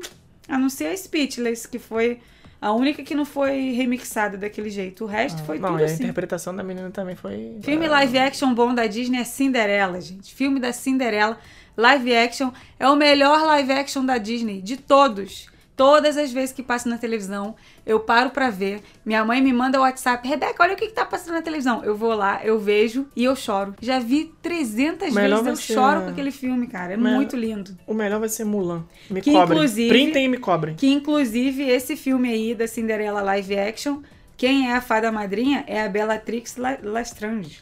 [0.48, 2.20] a não ser a Speechless, que foi
[2.60, 5.02] a única que não foi remixada daquele jeito.
[5.02, 6.04] O resto foi Ah, não, tudo e a assim.
[6.04, 7.56] interpretação da menina também foi.
[7.62, 10.32] Filme live action bom da Disney é Cinderela, gente.
[10.32, 11.36] Filme da Cinderela,
[11.76, 15.50] live action, é o melhor live action da Disney, de todos.
[15.74, 18.80] Todas as vezes que passa na televisão, eu paro pra ver.
[19.04, 21.82] Minha mãe me manda o WhatsApp, Rebeca, olha o que, que tá passando na televisão.
[21.84, 23.74] Eu vou lá, eu vejo e eu choro.
[23.80, 26.94] Já vi 300 Melhor vezes, eu choro com aquele filme, cara.
[26.94, 27.76] É Melhor- muito lindo.
[27.86, 28.84] O melhor vai ser Mulan.
[29.10, 29.56] Me Que, cobrem.
[29.58, 30.74] inclusive- Printem e me cobrem.
[30.74, 34.00] Que inclusive esse filme aí da Cinderela live action,
[34.46, 37.60] quem é a fada madrinha é a Bellatrix La- Lestrange.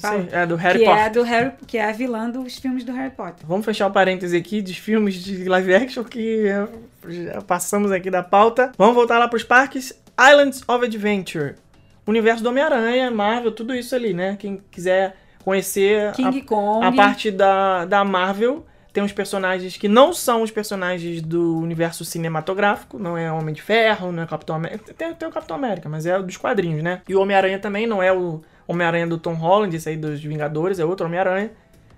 [0.00, 0.22] Fala.
[0.22, 1.02] sim, É do Harry que Potter.
[1.04, 3.46] é do Harry, que é a vilã dos filmes do Harry Potter.
[3.46, 6.66] Vamos fechar o parêntese aqui dos filmes de live action que eh,
[7.08, 8.72] já passamos aqui da pauta.
[8.76, 9.94] Vamos voltar lá pros parques.
[10.18, 11.54] Islands of Adventure.
[12.08, 14.36] Universo do Homem-Aranha, Marvel, tudo isso ali, né?
[14.36, 15.14] Quem quiser
[15.44, 16.84] conhecer a- King Kong.
[16.84, 22.04] a, parte da, da Marvel, tem uns personagens que não são os personagens do universo
[22.04, 22.96] cinematográfico.
[22.96, 24.94] Não é Homem de Ferro, não é Capitão América.
[24.94, 27.02] Tem, tem o Capitão América, mas é dos quadrinhos, né?
[27.08, 30.78] E o Homem-Aranha também não é o Homem-Aranha do Tom Holland, esse aí dos Vingadores,
[30.78, 31.50] é outro Homem-Aranha.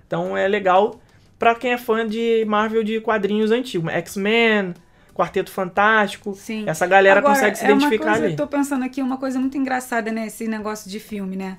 [0.06, 0.98] Então é legal
[1.38, 3.92] pra quem é fã de Marvel de quadrinhos antigos.
[3.92, 4.72] X-Men,
[5.12, 6.34] Quarteto Fantástico.
[6.34, 6.64] Sim.
[6.66, 8.32] Essa galera Agora, consegue se é uma identificar coisa, ali.
[8.32, 10.28] Eu tô pensando aqui uma coisa muito engraçada, né?
[10.28, 11.58] Esse negócio de filme, né?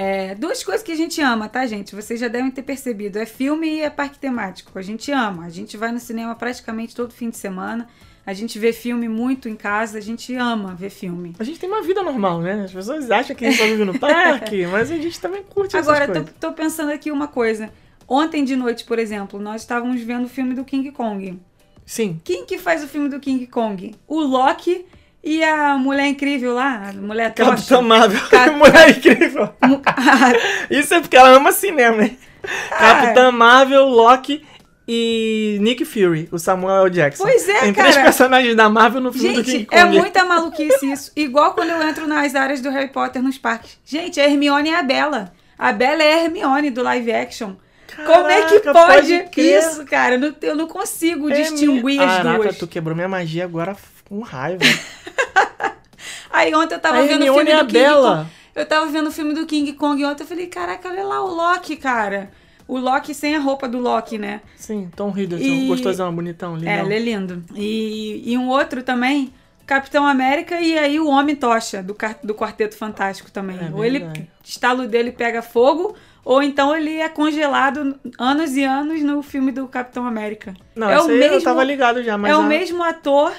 [0.00, 1.92] É, duas coisas que a gente ama, tá, gente?
[1.92, 3.18] Vocês já devem ter percebido.
[3.18, 4.78] É filme e é parque temático.
[4.78, 5.44] A gente ama.
[5.44, 7.88] A gente vai no cinema praticamente todo fim de semana.
[8.24, 9.98] A gente vê filme muito em casa.
[9.98, 11.34] A gente ama ver filme.
[11.36, 12.62] A gente tem uma vida normal, né?
[12.62, 15.76] As pessoas acham que a gente só vive no parque, mas a gente também curte
[15.76, 16.34] Agora, essas coisas.
[16.38, 17.68] tô pensando aqui uma coisa.
[18.06, 21.40] Ontem de noite, por exemplo, nós estávamos vendo o filme do King Kong.
[21.84, 22.20] Sim.
[22.22, 23.96] Quem que faz o filme do King Kong?
[24.06, 24.86] O Loki
[25.22, 27.50] e a mulher incrível lá, a mulher tocha.
[27.50, 28.20] Capitã Marvel.
[28.28, 29.48] Cap- Mulher incrível.
[29.66, 29.82] Mu-
[30.70, 32.18] Isso é porque ela ama cinema, hein?
[32.70, 32.76] Ah.
[32.78, 34.44] Capitã Marvel, Loki
[34.86, 37.24] e Nick Fury, o Samuel Jackson.
[37.24, 37.90] Pois é, Tem cara.
[37.90, 39.78] três personagens da Marvel no filme do King Gente, Kong.
[39.80, 41.12] é muita maluquice isso.
[41.14, 43.78] Igual quando eu entro nas áreas do Harry Potter nos parques.
[43.84, 45.32] Gente, a Hermione é a Bela.
[45.58, 47.52] A Bela é a Hermione do live action.
[48.06, 50.14] Como é que Caraca, pode, pode isso, cara?
[50.14, 52.56] Eu não, eu não consigo É distinguir mi- as Caraca, duas.
[52.58, 53.74] tu quebrou minha magia agora
[54.08, 54.62] com raiva.
[56.30, 58.16] Aí ontem eu tava a vendo o filme é a do King Bela.
[58.18, 58.30] Kong.
[58.54, 60.22] Eu tava vendo o filme do King Kong ontem.
[60.22, 62.30] Eu falei, caraca, olha lá o Loki, cara.
[62.66, 64.40] O Loki sem a roupa do Loki, né?
[64.56, 66.72] Sim, Tom Hiddleston, E- gostosão, bonitão, lindão.
[66.72, 67.44] É, ele é lindo.
[67.54, 69.32] E, e um outro também,
[69.66, 73.56] Capitão América e aí o Homem Tocha, do, do Quarteto Fantástico também.
[73.58, 74.06] É ou ele,
[74.44, 79.66] estalo dele pega fogo, ou então ele é congelado anos e anos no filme do
[79.66, 80.52] Capitão América.
[80.76, 83.32] Não, é o mesmo, eu tava ligado já, mas é o a- mesmo ator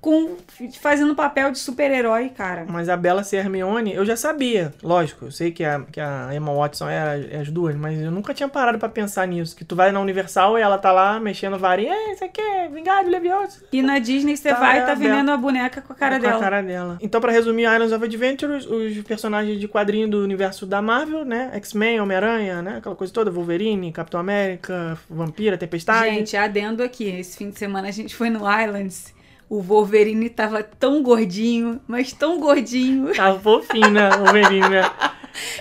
[0.00, 0.36] com
[0.80, 2.64] fazendo papel de super-herói, cara.
[2.66, 5.26] Mas a Bela ser Hermione, eu já sabia, lógico.
[5.26, 8.32] Eu sei que a, que a Emma Watson é, é as duas, mas eu nunca
[8.32, 9.54] tinha parado pra pensar nisso.
[9.54, 11.92] Que tu vai na Universal e ela tá lá mexendo varinha.
[11.94, 13.62] Ei, isso aqui é Vingado Levioso.
[13.72, 15.96] E na Disney você Tá, vai e é tá a vendendo a boneca com a
[15.96, 16.36] cara com dela.
[16.36, 16.98] a cara dela.
[17.00, 21.24] Então, pra resumir, Islands of Adventure, os, os personagens de quadrinho do universo da Marvel,
[21.24, 21.50] né?
[21.54, 22.76] X-Men, Homem-Aranha, né?
[22.78, 23.30] Aquela coisa toda.
[23.30, 26.14] Wolverine, Capitão América, Vampira, Tempestade.
[26.14, 29.12] Gente, adendo aqui, esse fim de semana a gente foi no Islands.
[29.50, 33.12] O Wolverine tava tão gordinho, mas tão gordinho.
[33.12, 34.08] Tá fofinho, né?
[34.10, 34.88] Wolverine, né?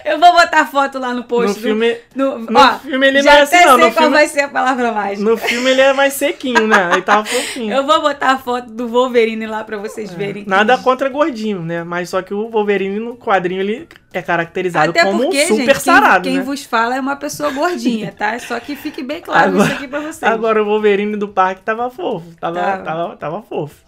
[0.06, 1.48] Eu vou botar foto lá no post.
[1.50, 3.74] No do- filme, no, no ó, filme ele não é assim, até não.
[3.78, 5.28] No qual filme, vai ser a palavra mágica.
[5.30, 6.90] no filme ele é mais sequinho, né?
[6.94, 7.74] Ele tava fofinho.
[7.74, 10.44] Eu vou botar a foto do Wolverine lá pra vocês verem.
[10.44, 10.50] É.
[10.50, 11.84] Nada contra gordinho, né?
[11.84, 15.66] Mas só que o Wolverine no quadrinho ele é caracterizado Até como porque, um super
[15.76, 16.44] gente, sarado, quem, quem né?
[16.46, 18.38] vos fala é uma pessoa gordinha, tá?
[18.40, 20.24] Só que fique bem claro Agora- isso aqui pra vocês.
[20.32, 22.26] Agora o Wolverine do parque tava fofo.
[22.40, 22.84] Tava, Tava.
[22.84, 23.79] tava, tava fofo.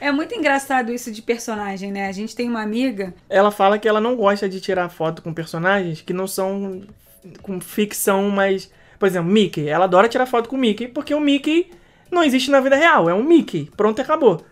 [0.00, 2.08] É muito engraçado isso de personagem, né?
[2.08, 5.32] A gente tem uma amiga Ela fala que ela não gosta de tirar foto com
[5.32, 6.82] personagens que não são
[7.42, 8.70] com ficção mais.
[8.98, 9.68] Por exemplo, Mickey.
[9.68, 11.70] Ela adora tirar foto com o Mickey, porque o Mickey
[12.10, 13.70] não existe na vida real, é um Mickey.
[13.76, 14.44] Pronto, acabou.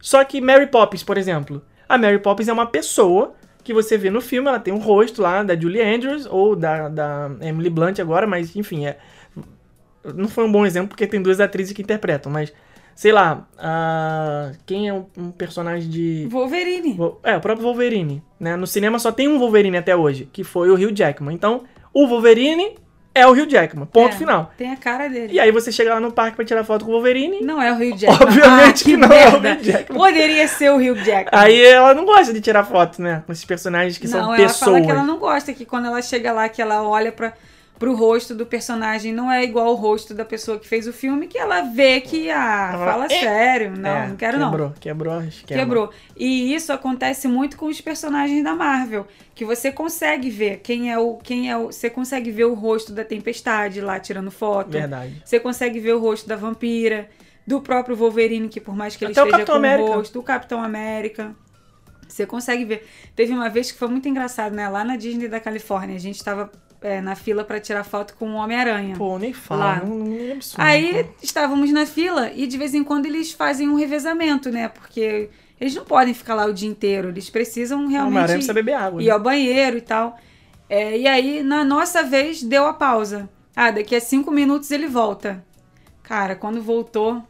[0.00, 1.62] Só que Mary Poppins, por exemplo.
[1.88, 5.22] A Mary Poppins é uma pessoa que você vê no filme, ela tem um rosto
[5.22, 8.98] lá da Julie Andrews ou da, da Emily Blunt agora, mas enfim, é.
[10.14, 12.52] Não foi um bom exemplo porque tem duas atrizes que interpretam, mas
[13.02, 16.28] sei lá, uh, quem é um, um, personagem de.
[16.30, 16.96] Wolverine.
[17.24, 18.22] É, o próprio Wolverine.
[18.38, 18.54] Né?
[18.54, 21.34] No cinema só tem um Wolverine até hoje, que foi o Hugh Jackman.
[21.34, 22.76] Então, o Wolverine
[23.12, 23.86] é o Hugh Jackman.
[23.86, 24.52] Ponto É, final.
[24.56, 25.32] Tem a cara dele.
[25.32, 27.40] E aí você chega lá no parque pra tirar foto com o Wolverine.
[27.40, 28.28] Não é o Hugh Jackman.
[28.28, 29.60] Obviamente Ah, que não é o merda.
[29.60, 29.98] Hugh Jackman.
[29.98, 31.42] Poderia ser o Hugh Jackman.
[31.42, 33.24] Aí ela não gosta de tirar foto, né?
[33.26, 34.60] Com esses personagens que não, são ela pessoas.
[34.60, 37.32] fala que ela não gosta, que quando ela chega lá, que ela olha pra,
[37.82, 41.26] pro rosto do personagem, não é igual o rosto da pessoa que fez o filme,
[41.26, 43.08] que ela vê que, ah, fala É.
[43.08, 43.76] sério.
[43.76, 44.50] Não, É, não quero não.
[44.50, 45.20] quebrou, Quebrou.
[45.44, 45.90] Quebrou.
[46.16, 49.04] E isso acontece muito com os personagens da Marvel,
[49.34, 52.92] que você consegue ver quem é o quem é o, você consegue ver o rosto
[52.92, 54.70] da Tempestade lá tirando foto.
[54.70, 55.20] Verdade.
[55.24, 57.08] Você consegue ver o rosto da Vampira,
[57.44, 59.90] do próprio Wolverine, que por mais que ele Até o esteja Capitão com América.
[59.90, 61.34] o rosto, do Capitão América.
[62.06, 62.86] Você consegue ver.
[63.16, 64.68] Teve uma vez que foi muito engraçado, né?
[64.68, 66.52] Lá na Disney da Califórnia, a gente tava
[66.82, 68.96] é, na fila pra tirar foto com o Homem-Aranha.
[68.96, 69.64] Pô, nem fala.
[69.64, 69.82] Lá.
[69.84, 70.62] Não, não é absurdo.
[70.62, 74.68] Aí estávamos na fila e de vez em quando eles fazem um revezamento, né?
[74.68, 75.30] Porque
[75.60, 78.74] eles não podem ficar lá o dia inteiro, eles precisam O Homem-Aranha realmente precisa beber
[78.74, 79.02] água.
[79.02, 79.12] ir né?
[79.12, 80.18] ao banheiro e tal.
[80.68, 83.28] É, e aí, na nossa vez, deu a pausa.
[83.54, 85.44] Ah, daqui a cinco minutos ele volta.
[86.02, 87.22] Cara, quando voltou,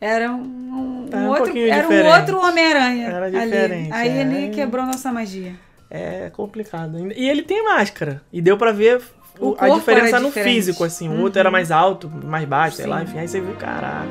[0.00, 3.06] era um, um Tá um outro, era um outro Homem-Aranha.
[3.06, 3.38] Era ali.
[3.38, 4.20] diferente, Aí é.
[4.20, 5.54] ele quebrou nossa magia.
[5.90, 6.98] É complicado.
[7.14, 8.20] E ele tem máscara.
[8.32, 9.00] E deu pra ver
[9.38, 11.08] o- O a diferença no físico, assim.
[11.08, 11.22] O Uhum.
[11.22, 12.98] outro era mais alto, mais baixo, sei lá.
[12.98, 13.04] Sim.
[13.04, 14.06] Enfim, aí você viu, caraca.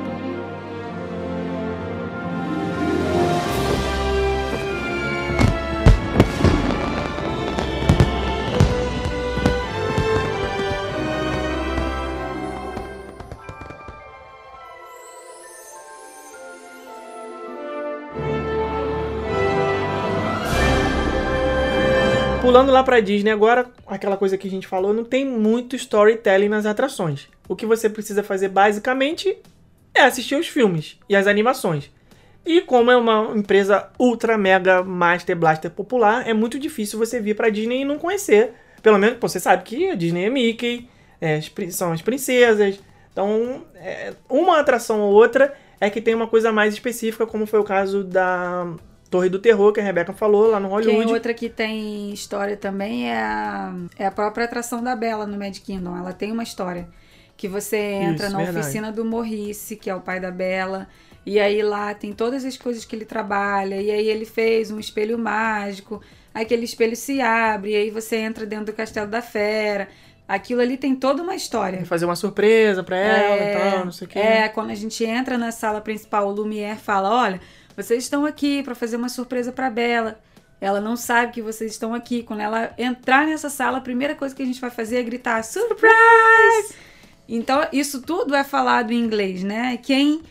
[22.46, 26.48] Pulando lá pra Disney agora, aquela coisa que a gente falou, não tem muito storytelling
[26.48, 27.26] nas atrações.
[27.48, 29.36] O que você precisa fazer basicamente
[29.92, 31.90] é assistir os filmes e as animações.
[32.46, 37.34] E como é uma empresa ultra mega master blaster popular, é muito difícil você vir
[37.34, 38.52] pra Disney e não conhecer.
[38.80, 40.88] Pelo menos você sabe que a Disney é Mickey,
[41.20, 41.40] é,
[41.70, 42.78] são as princesas.
[43.10, 47.58] Então, é, uma atração ou outra é que tem uma coisa mais específica, como foi
[47.58, 48.72] o caso da
[49.10, 51.04] Torre do Terror, que a Rebeca falou lá no Hollywood.
[51.04, 55.38] Quem outra que tem história também é a, é a própria atração da Bela no
[55.38, 55.96] Mad Kingdom.
[55.96, 56.88] Ela tem uma história.
[57.36, 58.58] Que você entra Isso, na verdade.
[58.60, 60.88] oficina do Morrice, que é o pai da Bela.
[61.24, 63.80] E aí lá tem todas as coisas que ele trabalha.
[63.80, 66.00] E aí ele fez um espelho mágico.
[66.32, 67.72] Aquele espelho se abre.
[67.72, 69.88] E aí você entra dentro do Castelo da Fera.
[70.28, 71.84] Aquilo ali tem toda uma história.
[71.84, 74.18] fazer uma surpresa pra ela e tal, não sei o que.
[74.18, 77.40] É, quando a gente entra na sala principal, o Lumière fala: Olha,
[77.76, 80.18] vocês estão aqui pra fazer uma surpresa pra Bela.
[80.60, 82.22] Ela não sabe que vocês estão aqui.
[82.22, 85.42] Quando ela entrar nessa sala, a primeira coisa que a gente vai fazer é gritar:
[85.44, 86.74] Surprise!
[87.28, 89.76] Então, isso tudo é falado em inglês, né?
[89.76, 90.22] Quem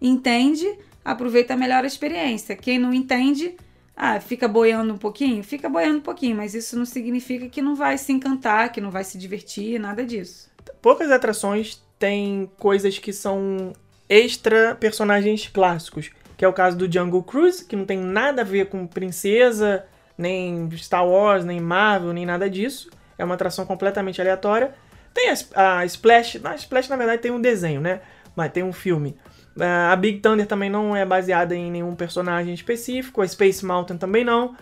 [0.00, 0.66] entende,
[1.04, 2.56] aproveita melhor a experiência.
[2.56, 3.54] Quem não entende,
[3.96, 5.44] ah, fica boiando um pouquinho?
[5.44, 8.90] Fica boiando um pouquinho, mas isso não significa que não vai se encantar, que não
[8.90, 10.50] vai se divertir, nada disso.
[10.80, 13.72] Poucas atrações têm coisas que são
[14.08, 16.10] extra personagens clássicos.
[16.38, 19.84] Que é o caso do Jungle Cruise, que não tem nada a ver com princesa,
[20.16, 22.88] nem Star Wars, nem Marvel, nem nada disso.
[23.18, 24.72] É uma atração completamente aleatória.
[25.12, 26.40] Tem a, a Splash.
[26.44, 28.00] A Splash, na verdade, tem um desenho, né?
[28.36, 29.16] Mas tem um filme.
[29.60, 33.20] Ah, A Big Thunder também não é baseada em nenhum personagem específico.
[33.20, 34.56] A Space Mountain também não.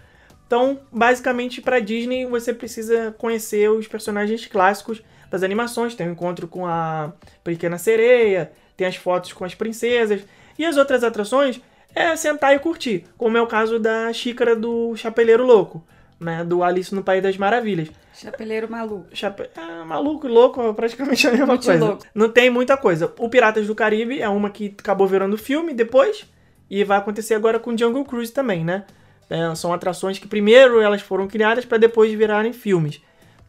[0.47, 5.95] Então, basicamente, para Disney, você precisa conhecer os personagens clássicos das animações.
[5.95, 7.13] Tem o encontro com a
[7.45, 10.23] Pequena Sereia, tem as fotos com as princesas.
[10.59, 11.61] E as outras atrações
[11.95, 15.83] é sentar e curtir, como é o caso da xícara do Chapeleiro Louco,
[16.21, 16.45] né?
[16.45, 17.89] Do Alice no País das Maravilhas.
[18.15, 19.07] Chapeleiro maluco.
[19.13, 19.49] Chape...
[19.57, 21.85] É, maluco e louco é praticamente a mesma Muito coisa.
[21.85, 22.05] louco.
[22.15, 23.13] Não tem muita coisa.
[23.19, 26.27] O Piratas do Caribe é uma que acabou virando filme depois.
[26.69, 28.85] E vai acontecer agora com Jungle Cruise também, né?
[29.29, 33.01] É, são atrações que primeiro elas foram criadas para depois virarem filmes.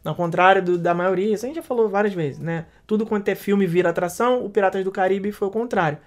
[0.04, 2.66] Ao contrário do- da maioria, isso a gente já falou várias vezes, né?
[2.86, 5.98] Tudo quanto é filme vira atração, o Piratas do Caribe foi o contrário.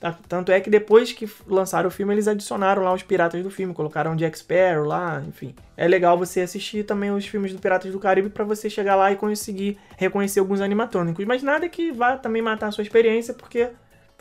[0.00, 0.16] Tá?
[0.28, 3.74] Tanto é que depois que lançaram o filme, eles adicionaram lá os piratas do filme,
[3.74, 5.54] colocaram Jack Sparrow lá, enfim.
[5.76, 9.10] É legal você assistir também os filmes do Piratas do Caribe para você chegar lá
[9.10, 11.24] e conseguir reconhecer alguns animatrônicos.
[11.24, 13.70] Mas nada que vá também matar a sua experiência, porque,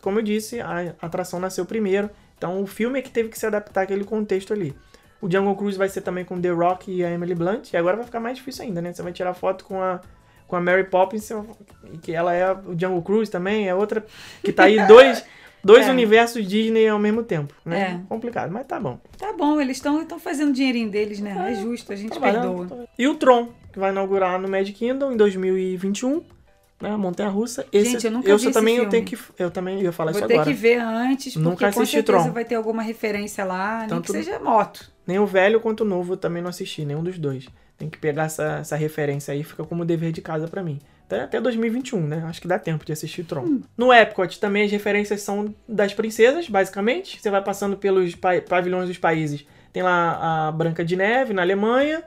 [0.02, 2.10] como eu disse, a atração nasceu primeiro.
[2.38, 4.76] Então o filme é que teve que se adaptar àquele contexto ali.
[5.22, 7.72] O Jungle Cruise vai ser também com The Rock e a Emily Blunt.
[7.74, 8.94] E agora vai ficar mais difícil ainda, né?
[8.94, 10.02] Você vai tirar foto com a
[10.48, 11.30] com a Mary Poppins,
[12.02, 14.06] que ela é o Jungle Cruise também, é outra
[14.42, 15.24] que tá aí dois,
[15.68, 15.92] dois É.
[15.92, 18.02] universos Disney ao mesmo tempo, né?
[18.04, 18.08] É.
[18.10, 19.00] Complicado, mas tá bom.
[19.18, 21.52] Tá bom, eles estão fazendo o dinheirinho deles, né?
[21.52, 22.88] É justo, a gente perdoa.
[22.98, 26.24] E o Tron, que vai inaugurar no Magic Kingdom em 2021,
[26.82, 26.96] né?
[26.96, 27.66] Montanha Russa.
[27.72, 28.92] Esse, Gente, eu nunca eu vi também eu filme.
[28.92, 30.50] tenho que eu também ia falar Vou isso ter agora.
[30.50, 32.32] que ver antes, porque Nunca com certeza Tron.
[32.34, 34.90] vai ter alguma referência lá, nem Tanto- que seja moto.
[35.06, 37.48] Nem o velho quanto o novo eu também não assisti, nenhum dos dois.
[37.78, 40.80] Tem que pegar essa, essa referência aí, fica como dever de casa pra mim.
[41.08, 42.24] Até, até 2021, né?
[42.28, 43.42] Acho que dá tempo de assistir Tron.
[43.46, 43.62] Hum.
[43.78, 47.20] No Epcot também as referências são das princesas, basicamente.
[47.22, 49.46] Você vai passando pelos pa- pavilhões dos países.
[49.72, 52.04] Tem lá a Branca de Neve na Alemanha.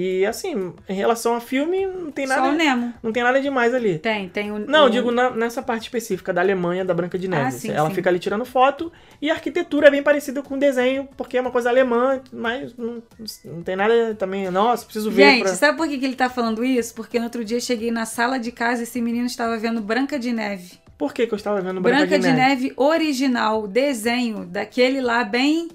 [0.00, 2.94] E assim, em relação a filme, não tem Só o nada, Nemo.
[3.02, 3.98] não tem nada demais ali.
[3.98, 4.58] Tem, tem o.
[4.60, 7.42] Não, o- digo na- nessa parte específica da Alemanha, da Branca de Neve.
[7.46, 7.94] Ah, sim, Ela sim.
[7.96, 11.40] fica ali tirando foto e a arquitetura é bem parecida com o desenho, porque é
[11.40, 13.02] uma coisa alemã, mas não,
[13.44, 14.48] não tem nada também.
[14.50, 15.22] Nossa, preciso ver.
[15.32, 15.54] Gente, pra...
[15.54, 16.94] sabe por que, que ele tá falando isso?
[16.94, 19.80] Porque no outro dia eu cheguei na sala de casa e esse menino estava vendo
[19.80, 20.78] Branca de Neve.
[20.96, 22.72] Por que, que eu estava vendo Branca, Branca, de, Neve?
[22.76, 25.68] original, desenho, daquele lá bem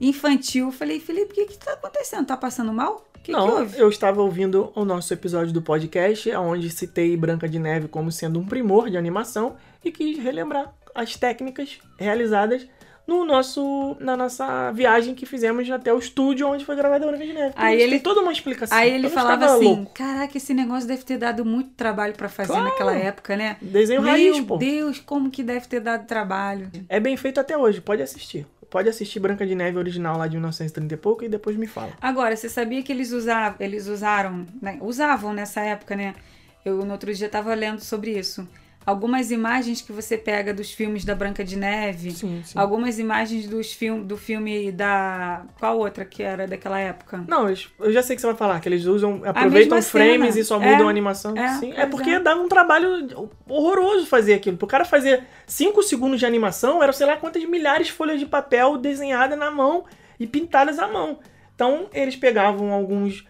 [0.00, 0.66] infantil.
[0.66, 2.26] Eu falei, Felipe, o que que tá acontecendo?
[2.26, 3.05] Tá passando mal?
[3.26, 3.76] Que, que não, houve?
[3.76, 8.38] eu estava ouvindo o nosso episódio do podcast, onde citei Branca de Neve como sendo
[8.38, 12.64] um primor de animação e quis relembrar as técnicas realizadas
[13.04, 17.24] no nosso, na nossa viagem que fizemos até o estúdio onde foi gravada a Branca
[17.26, 17.54] de Neve.
[17.56, 18.76] Aí ele- tem toda uma explicação.
[18.78, 19.92] Aí ele falava assim: louco.
[19.94, 22.64] Caraca, esse negócio deve ter dado muito trabalho pra fazer Claro.
[22.64, 23.56] naquela época, né?
[23.60, 24.56] Desenho Meu raiz, pô.
[24.56, 26.70] Deus, como que deve ter dado trabalho.
[26.88, 28.46] É bem feito até hoje, pode assistir.
[28.76, 31.92] Pode assistir Branca de Neve original lá de 1930 e pouco e depois me fala.
[31.98, 36.14] Agora, você sabia que eles usavam, eles usaram, né, usavam nessa época, né?
[36.62, 38.46] Eu no outro dia tava lendo sobre isso.
[38.86, 42.56] Algumas imagens que você pega dos filmes da Branca de Neve, Sim, sim.
[42.56, 45.44] algumas imagens dos film, do filme da.
[45.58, 47.24] Qual outra que era daquela época?
[47.26, 47.48] Não,
[47.80, 50.40] eu já sei que você vai falar, que eles usam, aproveitam frames cena.
[50.40, 51.36] e só É, mudam a animação.
[51.36, 52.20] é, Sim, é pois porque é.
[52.20, 54.56] dava um trabalho horroroso fazer aquilo.
[54.56, 58.26] Pro cara fazer 5 segundos de animação, eram sei lá quantas milhares de folhas de
[58.26, 59.84] papel desenhadas na mão
[60.20, 61.18] e pintadas à mão.
[61.54, 63.26] Então, eles pegavam alguns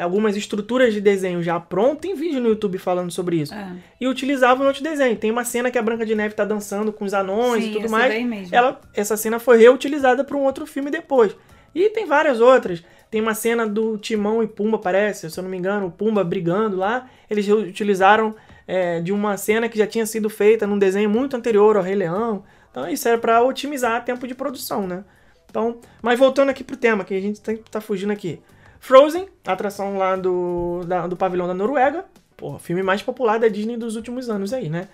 [0.00, 3.54] algumas estruturas de desenho já pronto, tem vídeo no YouTube falando sobre isso.
[3.54, 3.72] É.
[4.00, 5.18] E utilizavam em outros desenhos.
[5.18, 7.72] Tem uma cena que a Branca de Neve tá dançando com os anões Sim, e
[7.72, 8.52] tudo essa mais.
[8.52, 11.34] Ela, essa cena foi reutilizada para um outro filme depois.
[11.74, 12.84] E tem várias outras.
[13.10, 16.22] Tem uma cena do Timão e Pumba, parece, se eu não me engano, o Pumba
[16.22, 17.08] brigando lá.
[17.28, 18.34] Eles utilizaram
[18.68, 21.94] é, de uma cena que já tinha sido feita num desenho muito anterior ao Rei
[21.94, 22.44] Leão.
[22.70, 25.04] Então isso era para otimizar tempo de produção, né?
[25.48, 28.38] Então, mas voltando aqui pro tema, que a gente tá fugindo aqui.
[28.80, 32.04] Frozen, atração lá do, da- do pavilhão da Noruega.
[32.36, 34.88] Pô, filme mais popular da Disney dos últimos anos aí, né?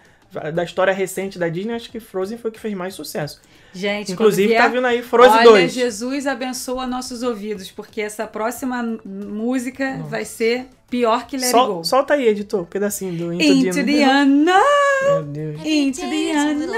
[0.52, 3.40] Da história recente da Disney, acho que Frozen foi o que fez mais sucesso.
[3.72, 5.72] Gente, Inclusive, quando vier, tá vindo aí Frozen Olha, 2.
[5.72, 11.74] Jesus abençoa nossos ouvidos, porque essa próxima música vai ser pior que Let It Sol-
[11.76, 11.84] Go.
[11.84, 14.62] solta aí, editor, um pedacinho do Into, Into the unknown.
[15.04, 15.60] Meu Deus.
[15.64, 16.74] Into the unknown.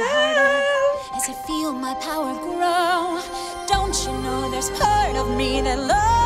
[1.16, 3.18] as I feel my power grow.
[3.66, 6.17] Don't you know there's part of me that longs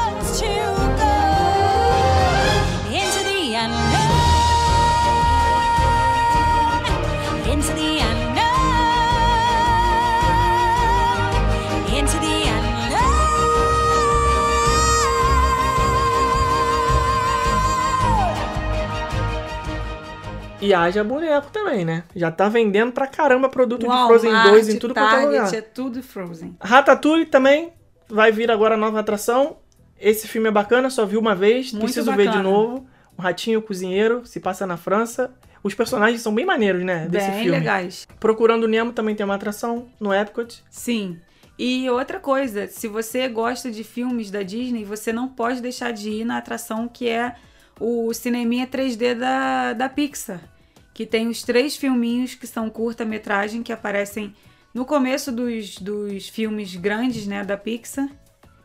[20.60, 22.04] E haja boneco também, né?
[22.14, 25.54] Já tá vendendo pra caramba produto de Frozen 2 em tudo quanto é Target, lugar.
[25.54, 26.56] é tudo Frozen.
[26.60, 27.72] Ratatouille também
[28.08, 29.56] vai vir agora a nova atração.
[29.98, 32.44] Esse filme é bacana, só vi uma vez, Muito preciso ver de bacana.
[32.44, 32.86] novo.
[33.18, 35.34] O Ratinho Cozinheiro se passa na França.
[35.62, 37.06] Os personagens são bem maneiros, né?
[37.08, 37.58] Desse Bem filme.
[37.58, 38.08] legais.
[38.18, 40.62] Procurando Nemo também tem uma atração no Epcot.
[40.68, 41.20] Sim.
[41.58, 46.10] E outra coisa, se você gosta de filmes da Disney, você não pode deixar de
[46.10, 47.36] ir na atração que é
[47.78, 50.40] o Cineminha 3D da, da Pixar.
[50.92, 54.34] Que tem os três filminhos que são curta-metragem que aparecem
[54.74, 58.08] no começo dos, dos filmes grandes né, da Pixar.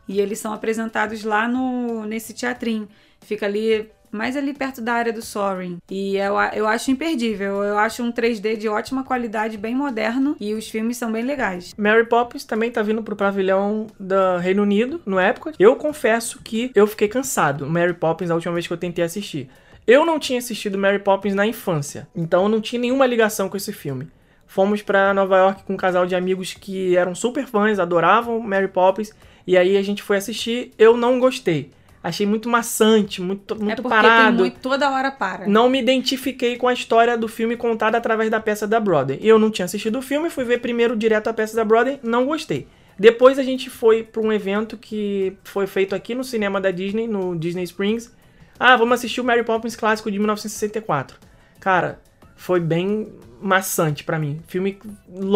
[0.07, 2.87] E eles são apresentados lá no nesse teatrinho.
[3.21, 5.77] Fica ali, mais ali perto da área do Soaring.
[5.89, 7.63] E eu, eu acho imperdível.
[7.63, 10.35] Eu acho um 3D de ótima qualidade, bem moderno.
[10.39, 11.73] E os filmes são bem legais.
[11.77, 15.55] Mary Poppins também tá vindo pro pavilhão do Reino Unido, no Epcot.
[15.59, 17.67] Eu confesso que eu fiquei cansado.
[17.67, 19.49] Mary Poppins, a última vez que eu tentei assistir.
[19.87, 23.55] Eu não tinha assistido Mary Poppins na infância, então eu não tinha nenhuma ligação com
[23.55, 24.09] esse filme.
[24.45, 28.67] Fomos pra Nova York com um casal de amigos que eram super fãs, adoravam Mary
[28.67, 29.13] Poppins,
[29.45, 30.73] e aí a gente foi assistir.
[30.77, 31.71] Eu não gostei.
[32.07, 34.37] Achei muito maçante, muito, é muito porque parado.
[34.37, 35.45] muito, toda hora para.
[35.47, 39.19] Não me identifiquei com a história do filme contada através da peça da Broadway.
[39.21, 42.25] Eu não tinha assistido o filme, fui ver primeiro direto a peça da Broadway, não
[42.25, 42.67] gostei.
[42.97, 47.07] Depois a gente foi para um evento que foi feito aqui no cinema da Disney,
[47.07, 48.15] no Disney Springs,
[48.59, 51.17] Ah, vamos assistir o Mary Poppins clássico de 1964.
[51.59, 51.99] Cara,
[52.35, 53.07] foi bem
[53.41, 54.41] maçante pra mim.
[54.47, 54.79] Filme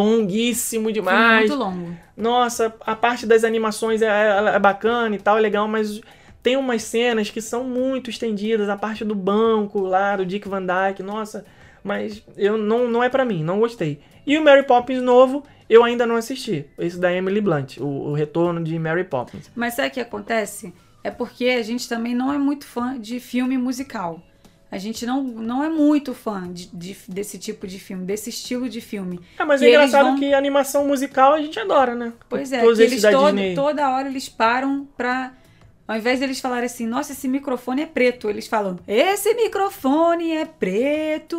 [0.05, 1.49] longuíssimo Filme demais.
[1.49, 1.95] muito longo.
[2.17, 6.01] Nossa, a parte das animações é, é- é bacana e tal, é legal, mas
[6.43, 8.69] tem umas cenas que são muito estendidas.
[8.69, 11.45] A parte do banco lá, do Dick Van Dyke, nossa,
[11.83, 13.99] mas eu não, não é pra mim, não gostei.
[14.25, 16.65] E o Mary Poppins novo, eu ainda não assisti.
[16.77, 19.49] Esse da Emily Blunt, o, o retorno de Mary Poppins.
[19.55, 20.73] Mas sabe o que acontece?
[21.03, 24.21] É porque a gente também não é muito fã de filme musical.
[24.71, 28.69] A gente não, não é muito fã de, de- desse tipo de filme, desse estilo
[28.69, 29.19] de filme.
[29.37, 32.13] É, mas Que é engraçado vão- que animação musical a gente adora, né?
[32.29, 35.33] Pois é, Todos eles todo- toda hora eles param pra.
[35.91, 40.45] Ao invés deles falarem assim, nossa, esse microfone é preto, eles falam, esse microfone é
[40.45, 41.37] preto.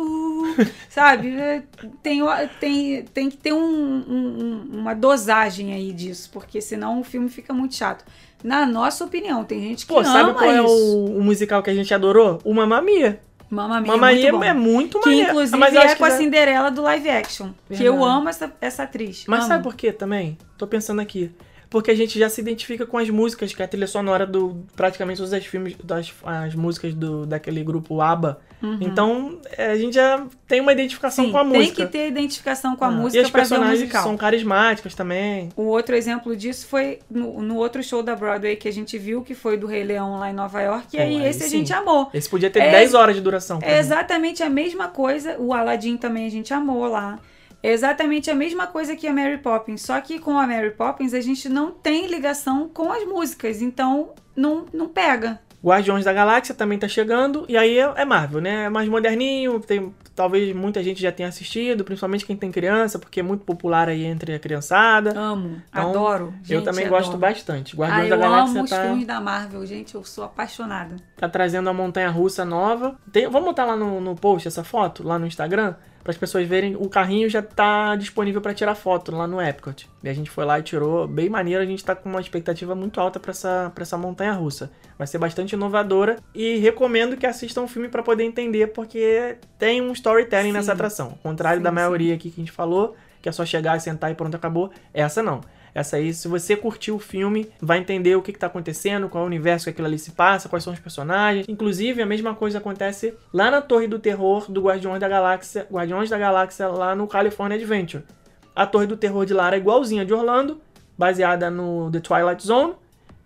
[0.89, 1.35] Sabe?
[1.35, 1.63] É,
[2.03, 2.19] Tem,
[2.59, 7.29] tem, tem que ter um- um- um- uma dosagem aí disso, porque senão o filme
[7.29, 8.05] fica muito chato.
[8.43, 10.67] Na nossa opinião, tem gente que Pô, ama sabe qual é isso.
[10.67, 12.39] o, o musical que a gente adorou?
[12.43, 13.19] O Mamma Mia.
[13.49, 15.29] Mamma Mia, Mamma é muito é muito Que maneiro.
[15.31, 17.49] inclusive mas é com a Cinderela do live action.
[17.67, 18.17] Que eu Verdade.
[18.17, 19.23] amo essa, essa atriz.
[19.27, 19.47] Mas amo.
[19.47, 20.37] sabe por quê também?
[20.57, 21.31] Tô pensando aqui.
[21.73, 24.63] Porque a gente já se identifica com as músicas, que é a trilha sonora do
[24.75, 28.39] praticamente todos os filmes, das as músicas do, daquele grupo ABBA.
[28.79, 31.31] Então, é, a gente já tem uma identificação Uhum.
[31.31, 31.75] Sim, com a tem música.
[31.85, 34.93] que ter identificação com a Ah, música E as pra ver o personagens são carismáticas
[34.93, 35.49] também.
[35.55, 39.23] O outro exemplo disso foi no, no outro show da Broadway que a gente viu,
[39.23, 41.57] que foi do Rei Leão lá em Nova York, e aí aí esse a sim.
[41.57, 42.07] gente amou.
[42.13, 43.57] Esse podia ter É 10 horas de duração.
[43.63, 43.79] É mim.
[43.79, 47.17] exatamente a mesma coisa, o Aladdin também a gente amou lá.
[47.63, 51.13] É exatamente a mesma coisa que a Mary Poppins, só que com a Mary Poppins
[51.13, 55.39] a gente não tem ligação com as músicas, então não, não pega.
[55.63, 57.45] Guardiões da Galáxia também tá chegando.
[57.47, 58.65] E aí é é Marvel, né?
[58.65, 59.61] É mais moderninho.
[59.61, 63.87] Tem, talvez muita gente já tenha assistido, principalmente quem tem criança, porque é muito popular
[63.87, 65.17] aí entre a criançada.
[65.17, 66.33] Amo, Então, adoro.
[66.41, 67.01] eu gente, também adoro.
[67.01, 67.75] gosto bastante.
[67.75, 70.97] Ah, Guardiões eu da Galáxia amo os tá, filmes da Marvel, gente, eu sou apaixonada.
[71.15, 72.99] tá trazendo a montanha russa nova.
[73.09, 76.47] Tem- vamos botar lá no, no post essa foto, lá no Instagram, para as pessoas
[76.47, 76.75] verem.
[76.75, 79.89] O carrinho já tá disponível para tirar foto lá no Epcot.
[80.03, 81.63] E a gente foi lá e tirou, bem maneiro.
[81.63, 84.69] A gente tá com uma expectativa muito alta para essa, pra essa montanha russa.
[84.97, 89.81] Vai ser bastante inovadora e recomendo que assistam o filme para poder entender, porque tem
[89.81, 90.53] um storytelling Sim.
[90.53, 91.07] nessa atração.
[91.07, 91.75] Ao contrário Sim, da sim.
[91.75, 94.69] maioria aqui que a gente falou, que é só chegar, sentar e pronto, acabou.
[94.93, 95.41] Essa não.
[95.73, 99.23] Essa aí, se você curtiu o filme, vai entender o que, que tá acontecendo, qual
[99.23, 101.47] é o universo que aquilo ali se passa, quais são os personagens.
[101.49, 106.09] Inclusive, a mesma coisa acontece lá na Torre do Terror do Guardiões da Galáxia, Guardiões
[106.09, 108.03] da Galáxia lá no California Adventure.
[108.55, 110.61] A Torre do Terror de lá era igualzinha de Orlando,
[110.95, 112.75] baseada no The Twilight Zone.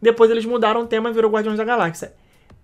[0.02, 2.14] Depois eles mudaram o tema e virou Guardiões da Galáxia.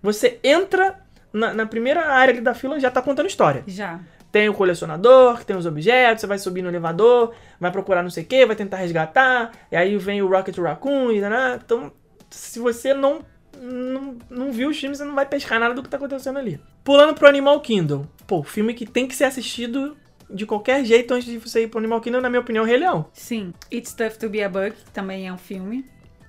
[0.02, 0.98] Você entra
[1.30, 3.64] na, na primeira área da fila já tá contando história.
[3.66, 4.00] Já.
[4.34, 8.10] Tem o colecionador, que tem os objetos, você vai subir no elevador, vai procurar não
[8.10, 11.60] sei o que, vai tentar resgatar, e aí vem o Rocket Raccoon, e né?
[11.64, 11.92] Então,
[12.30, 13.20] se você não,
[13.56, 16.60] não, não viu os filmes, você não vai pescar nada do que tá acontecendo ali.
[16.82, 18.08] Pulando pro Animal Kingdom.
[18.26, 19.96] Pô, filme que tem que ser assistido
[20.28, 23.06] de qualquer jeito antes de você ir pro Animal Kingdom, na minha opinião, Rei Leão.
[23.12, 23.54] Sim.
[23.72, 25.84] It's Tough to Be a Bug, que também é um filme.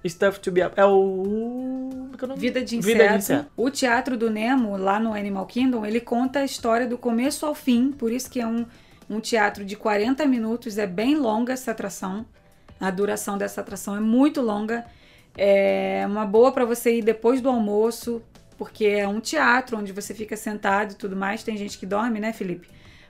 [0.08, 0.62] Stuff to be...
[0.62, 0.70] É o...
[0.78, 2.36] é é o?
[2.36, 2.94] Vida de Inseto.
[2.94, 3.48] Vida de Inseto.
[3.58, 7.56] O Teatro do Nemo, lá no Animal Kingdom, ele conta a história do começo ao
[7.56, 8.66] fim, por isso que é um,
[9.10, 12.26] um teatro de 40 minutos, é bem longa essa atração.
[12.80, 14.86] A duração dessa atração é muito longa.
[15.38, 18.22] É uma boa para você ir depois do almoço,
[18.58, 21.44] porque é um teatro onde você fica sentado e tudo mais.
[21.44, 22.68] Tem gente que dorme, né, Felipe?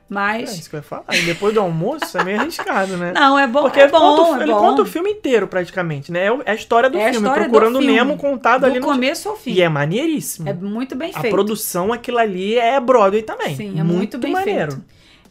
[0.08, 0.58] É Mas.
[0.60, 1.04] isso que eu ia falar.
[1.14, 3.12] E depois do almoço é meio arriscado, né?
[3.14, 4.60] Não, é bom, Porque é ele, conta, bom, o- é ele bom.
[4.60, 6.28] conta o filme inteiro, praticamente, né?
[6.28, 8.68] É é a história do É a filme, história do procurando o Nemo contado do
[8.68, 8.86] ali no.
[8.86, 9.54] começo ao fim.
[9.54, 10.48] E é maneiríssimo.
[10.48, 11.34] É muito bem a feito.
[11.34, 13.56] produção, aquilo ali é Broadway também.
[13.56, 14.74] Sim, é muito, bem maneiro.
[14.74, 14.86] feito.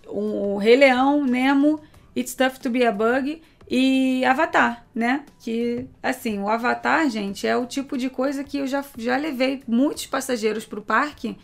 [0.09, 1.81] O Rei Leão, Nemo,
[2.17, 5.23] It's Tough to Be a Bug e Avatar, né?
[5.41, 9.63] Que, assim, o Avatar, gente, é o tipo de coisa que eu já, já levei
[9.67, 11.37] muitos passageiros pro parque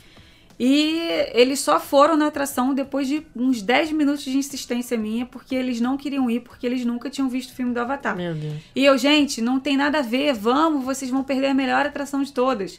[0.62, 1.00] e
[1.32, 5.80] eles só foram na atração depois de uns 10 minutos de insistência minha, porque eles
[5.80, 8.14] não queriam ir, porque eles nunca tinham visto o filme do Avatar.
[8.14, 8.56] Meu Deus.
[8.76, 12.22] E eu, gente, não tem nada a ver, vamos, vocês vão perder a melhor atração
[12.22, 12.78] de todas.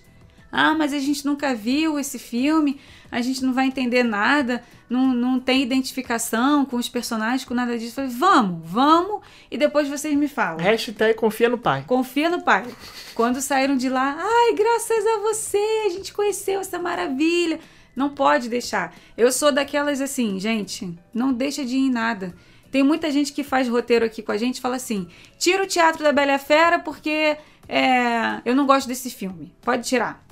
[0.52, 2.80] Ah, mas a gente nunca viu esse filme,
[3.10, 7.78] a gente não vai entender nada, não, não tem identificação com os personagens, com nada
[7.78, 8.02] disso.
[8.02, 10.60] Eu falei, vamos, vamos, e depois vocês me falam.
[10.60, 11.86] Hashtag confia no pai.
[11.88, 12.66] Confia no pai.
[13.16, 17.60] Quando saíram de lá, ai, graças a você, a gente conheceu essa maravilha.
[17.96, 18.94] Não pode deixar.
[19.18, 22.34] Eu sou daquelas assim, gente, não deixa de ir em nada.
[22.72, 25.68] Tem muita gente que faz roteiro aqui com a gente e fala assim: tira o
[25.68, 27.38] Teatro da Bela Fera porque
[27.68, 29.54] é, eu não gosto desse filme.
[29.62, 30.24] Pode tirar.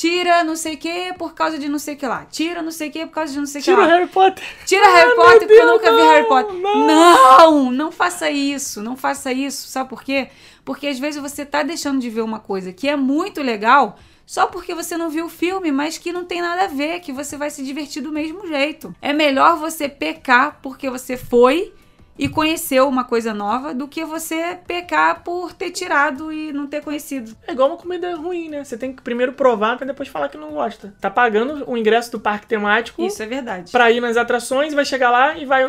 [0.00, 2.24] Tira não sei o que por causa de não sei o que lá.
[2.30, 3.86] Tira não sei o que por causa de não sei o que Tira lá.
[3.86, 4.44] o Harry Potter.
[4.64, 6.54] Tira Harry Ah, Potter, meu porque eu nunca vi não, Harry Potter.
[6.54, 6.86] não.
[6.86, 9.68] Não, não faça isso, não faça isso.
[9.68, 10.28] Sabe por quê?
[10.64, 14.46] Porque às vezes você tá deixando de ver uma coisa que é muito legal só
[14.46, 17.36] porque você não viu o filme, mas que não tem nada a ver, que você
[17.36, 18.94] vai se divertir do mesmo jeito.
[19.02, 21.74] É melhor você pecar porque você foi
[22.20, 26.82] e conheceu uma coisa nova do que você pecar por ter tirado e não ter
[26.82, 27.34] conhecido.
[27.48, 28.62] É igual uma comida ruim, né?
[28.62, 30.92] Você tem que primeiro provar pra depois falar que não gosta.
[31.00, 33.72] Tá pagando o ingresso do parque temático Isso é verdade.
[33.72, 35.64] pra ir nas atrações, vai chegar lá e vai,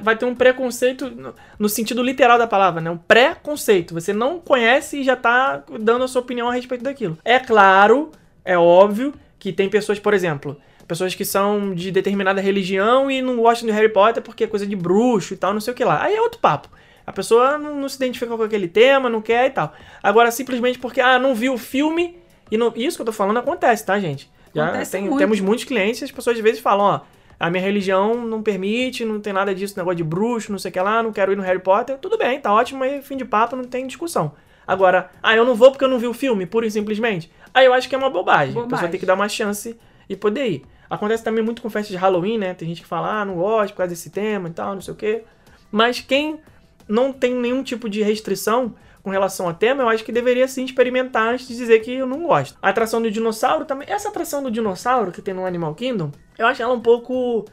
[0.00, 1.10] vai ter um preconceito
[1.58, 2.88] no, sentido literal da palavra, né?
[2.88, 3.94] Um pré-conceito.
[3.94, 7.18] Você não conhece e já tá dando a sua opinião a respeito daquilo.
[7.24, 8.12] É claro,
[8.44, 9.12] é óbvio
[9.44, 10.56] que tem pessoas, por exemplo,
[10.88, 14.66] pessoas que são de determinada religião e não gostam de Harry Potter porque é coisa
[14.66, 16.02] de bruxo e tal, não sei o que lá.
[16.02, 16.66] Aí é outro papo.
[17.06, 19.74] A pessoa não, não se identifica com aquele tema, não quer e tal.
[20.02, 22.16] Agora, simplesmente porque, ah, não viu o filme.
[22.50, 24.30] E não, isso que eu tô falando acontece, tá, gente?
[24.54, 25.18] Já Acontece tem- muito.
[25.18, 27.00] temos muitos clientes e as pessoas às vezes falam, ó,
[27.38, 30.72] a minha religião não permite, não tem nada disso, negócio de bruxo, não sei o
[30.72, 31.98] que lá, não quero ir no Harry Potter.
[31.98, 34.32] Tudo bem, tá ótimo, aí fim de papo, não tem discussão.
[34.66, 37.30] Agora, ah, eu não vou porque eu não vi o filme, pura e simplesmente.
[37.54, 38.50] Aí eu acho que é uma bobagem.
[38.50, 38.90] A pessoa Bobagem.
[38.90, 39.78] tem que dar uma chance
[40.08, 40.62] e poder ir.
[40.90, 42.52] Acontece também muito com festa de Halloween, né?
[42.52, 44.92] Tem gente que fala, ah, não gosto por causa desse tema e tal, não sei
[44.92, 45.22] o quê.
[45.70, 46.40] Mas quem
[46.88, 50.64] não tem nenhum tipo de restrição com relação ao tema, eu acho que deveria sim
[50.64, 52.58] experimentar antes de dizer que eu não gosto.
[52.60, 53.86] A atração do dinossauro também.
[53.90, 57.44] Essa atração do dinossauro que tem no Animal Kingdom, eu acho ela um pouco.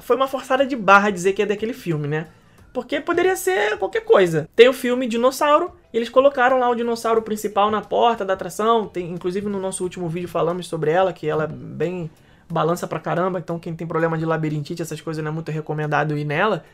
[0.00, 2.28] Foi uma forçada de barra dizer que é daquele filme, né?
[2.72, 4.48] Porque poderia ser qualquer coisa.
[4.56, 8.86] Tem o filme Dinossauro, eles colocaram lá o dinossauro principal na porta da atração.
[8.86, 12.10] Tem, inclusive no nosso último vídeo falamos sobre ela, que ela é bem
[12.48, 16.16] balança pra caramba, então quem tem problema de labirintite, essas coisas não é muito recomendado
[16.16, 16.64] ir nela.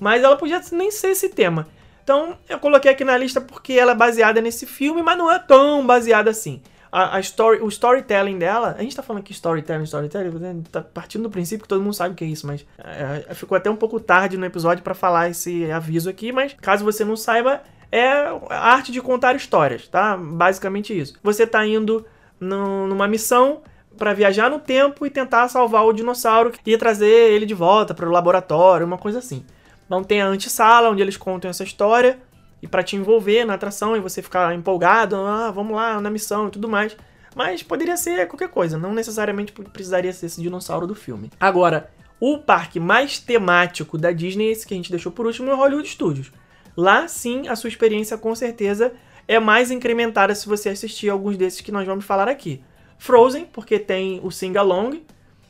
[0.00, 1.66] Mas ela podia nem ser esse tema.
[2.02, 5.38] Então eu coloquei aqui na lista porque ela é baseada nesse filme, mas não é
[5.38, 6.60] tão baseada assim.
[6.92, 10.62] A, a story, o storytelling dela, a gente tá falando aqui storytelling, storytelling, né?
[10.70, 13.56] tá partindo do princípio que todo mundo sabe o que é isso, mas é, ficou
[13.56, 17.16] até um pouco tarde no episódio pra falar esse aviso aqui, mas caso você não
[17.16, 17.62] saiba,
[17.96, 18.10] é
[18.50, 20.16] a arte de contar histórias, tá?
[20.16, 21.14] Basicamente isso.
[21.22, 22.04] Você tá indo
[22.40, 23.62] num- numa missão
[23.96, 28.08] pra viajar no tempo e tentar salvar o dinossauro e trazer ele de volta para
[28.08, 29.44] o laboratório, uma coisa assim.
[29.86, 32.18] Então tem a antessala, onde eles contam essa história,
[32.60, 36.48] e pra te envolver na atração e você ficar empolgado, ah, vamos lá na missão
[36.48, 36.96] e tudo mais.
[37.36, 41.30] Mas poderia ser qualquer coisa, não necessariamente precisaria ser esse dinossauro do filme.
[41.38, 45.54] Agora, o parque mais temático da Disney, esse que a gente deixou por último, é
[45.54, 46.32] o Hollywood Studios.
[46.76, 48.92] Lá sim, a sua experiência com certeza
[49.28, 52.62] é mais incrementada se você assistir alguns desses que nós vamos falar aqui.
[52.98, 55.02] Frozen, porque tem o Sing Along,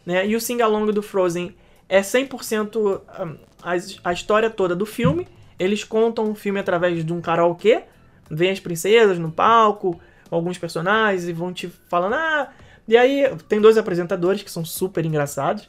[0.05, 0.27] né?
[0.27, 1.55] E o Sing Along do Frozen
[1.89, 3.73] é 100% um, a,
[4.05, 5.27] a história toda do filme.
[5.59, 7.85] Eles contam o filme através de um karaokê.
[8.31, 10.01] Vem as princesas no palco,
[10.31, 12.51] alguns personagens, e vão te falando, ah.
[12.87, 15.69] E aí tem dois apresentadores que são super engraçados.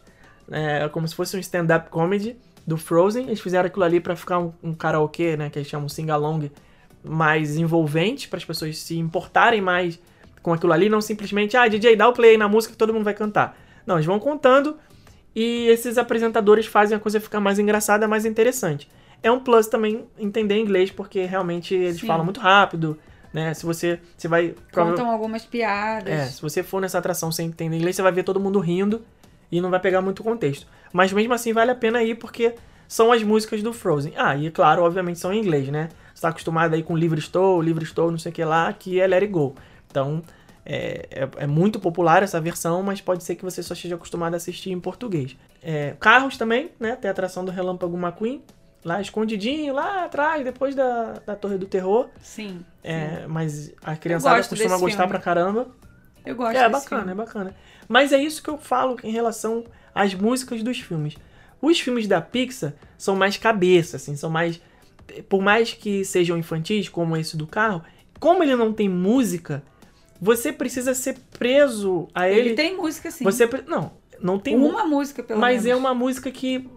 [0.52, 3.26] É como se fosse um stand-up comedy do Frozen.
[3.28, 5.50] Eles fizeram aquilo ali pra ficar um, um karaokê, né?
[5.50, 6.50] Que eles chamam sing along
[7.04, 10.00] mais envolvente, para as pessoas se importarem mais
[10.42, 12.94] com aquilo ali, não simplesmente, ah, DJ, dá o play aí na música que todo
[12.94, 13.58] mundo vai cantar.
[13.86, 14.78] Não, eles vão contando
[15.36, 18.90] e esses apresentadores fazem a coisa ficar mais engraçada, mais interessante.
[19.24, 22.08] É um plus também entender inglês, porque realmente eles Sim.
[22.08, 22.98] falam muito rápido,
[23.34, 23.54] né?
[23.54, 24.54] Se você, você vai...
[24.72, 26.12] prova- Contam algumas piadas.
[26.12, 29.02] é, se você for nessa atração sem entender inglês, você vai ver todo mundo rindo
[29.52, 30.68] e não vai pegar muito contexto.
[30.96, 32.56] Mas mesmo assim vale a pena ir porque
[32.88, 34.14] são as músicas do Frozen.
[34.16, 35.90] Ah, e claro, obviamente são em inglês, né?
[36.14, 39.02] Você tá acostumado aí com Livre Estou, Livre Estou, não sei o que lá, que
[39.02, 39.54] é Let It Go.
[39.92, 40.24] Então,
[40.66, 44.36] é, é, é muito popular essa versão, mas pode ser que você só esteja acostumado
[44.36, 45.36] a assistir em português.
[45.62, 46.96] É, carros também, né?
[46.96, 48.42] Tem a atração do Relâmpago McQueen,
[48.82, 52.08] lá escondidinho, lá atrás, depois da, da Torre do Terror.
[52.22, 52.64] Sim.
[52.82, 55.10] É, mas a criançada costuma gostar filme.
[55.10, 55.68] pra caramba.
[56.26, 57.12] Eu gosto É bacana, filme.
[57.12, 57.56] é bacana.
[57.86, 59.66] Mas é isso que eu falo em relação
[59.96, 61.16] às músicas dos filmes.
[61.62, 64.62] Os filmes da Pixar são mais cabeça, assim, são mais.
[65.30, 67.82] Por mais que sejam infantis, como esse do carro,
[68.20, 69.64] como ele não tem música,
[70.22, 72.50] você precisa ser preso a ele.
[72.50, 73.24] Ele tem música, sim.
[73.24, 75.68] Você não, não tem mu- Uma música, pelo mas menos.
[75.68, 76.68] é uma música que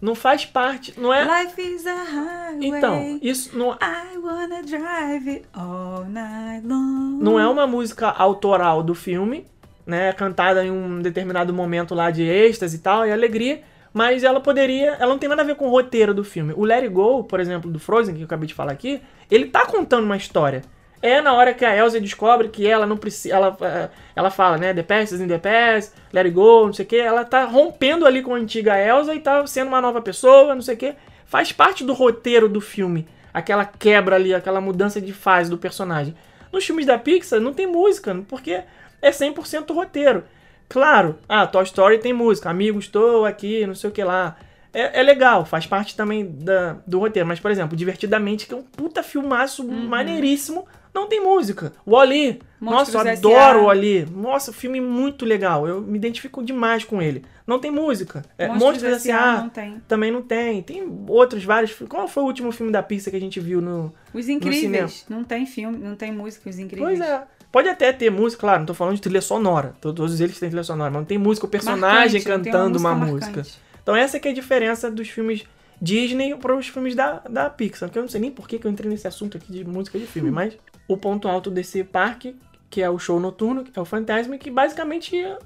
[0.00, 1.24] não faz parte, não é?
[1.44, 2.66] Life is a highway.
[2.68, 7.18] Então, isso não, I wanna drive it all night long.
[7.20, 9.46] não é uma música autoral do filme,
[9.86, 10.12] né?
[10.12, 13.60] Cantada em um determinado momento lá de êxtase e tal, e alegria.
[13.94, 14.96] Mas ela poderia.
[14.98, 16.52] Ela não tem nada a ver com o roteiro do filme.
[16.54, 19.46] O Let It Go, por exemplo, do Frozen, que eu acabei de falar aqui, ele
[19.46, 20.62] tá contando uma história.
[21.00, 23.34] É na hora que a Elsa descobre que ela não precisa.
[23.34, 24.74] Ela, eh, ela fala, né?
[24.74, 26.96] The past is in the past, let it go, não sei o que.
[26.96, 30.62] Ela tá rompendo ali com a antiga Elsa e tá sendo uma nova pessoa, não
[30.62, 30.94] sei o que.
[31.24, 33.06] Faz parte do roteiro do filme.
[33.32, 36.14] Aquela quebra ali, aquela mudança de fase do personagem.
[36.52, 38.62] Nos filmes da Pixar não tem música, porque
[39.00, 40.24] é 100% roteiro.
[40.68, 44.36] Claro, ah, Toy Story tem música, amigo, estou aqui, não sei o que lá.
[44.72, 47.26] É, é legal, faz parte também da, do roteiro.
[47.26, 51.72] Mas, por exemplo, Divertidamente, que é um puta filmaço maneiríssimo, não tem música.
[51.86, 54.06] Wall-E, Monstros Nossa, eu adoro ali.
[54.06, 55.66] Nossa, filme muito legal.
[55.66, 57.24] Eu me identifico demais com ele.
[57.46, 58.24] Não tem música.
[58.36, 59.14] É, Monstros Monstros S.A.
[59.14, 59.42] S.A.
[59.42, 59.82] não tem.
[59.86, 60.62] Também não tem.
[60.62, 61.72] Tem outros vários.
[61.88, 63.94] Qual foi o último filme da Pixar que a gente viu no.
[64.12, 64.46] Os cinema.
[64.46, 65.06] Incríveis.
[65.08, 66.98] Não tem filme, não tem música, Os Incríveis.
[66.98, 67.22] Pois é.
[67.56, 69.74] Pode até ter música, claro, não tô falando de trilha sonora.
[69.80, 73.12] Todos eles têm trilha sonora, mas não tem música, o personagem Marcante, cantando uma, música
[73.12, 73.26] música.
[73.28, 73.58] marcante.
[73.82, 75.42] Então essa que é a diferença dos filmes
[75.80, 77.88] Disney para os filmes da, da Pixar.
[77.88, 79.98] Que eu não sei nem por que que eu entrei nesse assunto aqui de música
[79.98, 80.52] de filme, mas
[80.86, 82.36] o ponto alto desse parque,
[82.68, 85.38] que é o show noturno, que é o Fantasma, que basicamente é,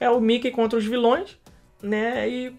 [0.00, 1.38] é o Mickey contra os vilões,
[1.80, 2.28] né?
[2.28, 2.56] E,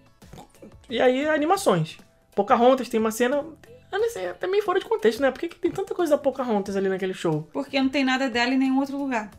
[0.88, 1.98] e aí animações.
[2.34, 3.44] Pocahontas tem uma cena.
[3.94, 5.30] Eu não sei, é também fora de contexto, né?
[5.30, 7.48] Por que, que tem tanta coisa da Pocahontas ali naquele show?
[7.52, 9.30] Porque não tem nada dela em nenhum outro lugar.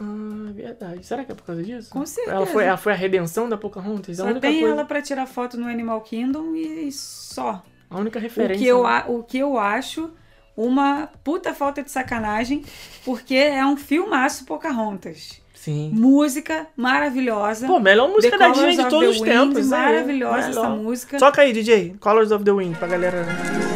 [0.00, 1.04] Ah, verdade.
[1.06, 1.90] Será que é por causa disso?
[1.90, 2.34] Com certeza.
[2.36, 4.18] Ela foi, ela foi a redenção da Pocahontas?
[4.18, 7.62] a Só única tem coisa, ela pra tirar foto no Animal Kingdom e, e só.
[7.90, 8.56] A única O referência.
[8.58, 8.88] que, eu, né?
[8.88, 10.10] a- o que eu acho
[10.56, 12.64] uma puta falta de sacanagem,
[13.04, 15.41] porque é um filmaço Pocahontas.
[15.62, 15.92] Sim.
[15.94, 17.68] Música maravilhosa.
[17.68, 19.68] Pô, melhor música da Disney de todos os Wind, tempos.
[19.68, 20.76] Maravilhosa essa Melhor.
[20.76, 21.18] música.
[21.18, 21.94] Toca aí, DJ.
[22.00, 23.24] Colors of the Wind, pra galera.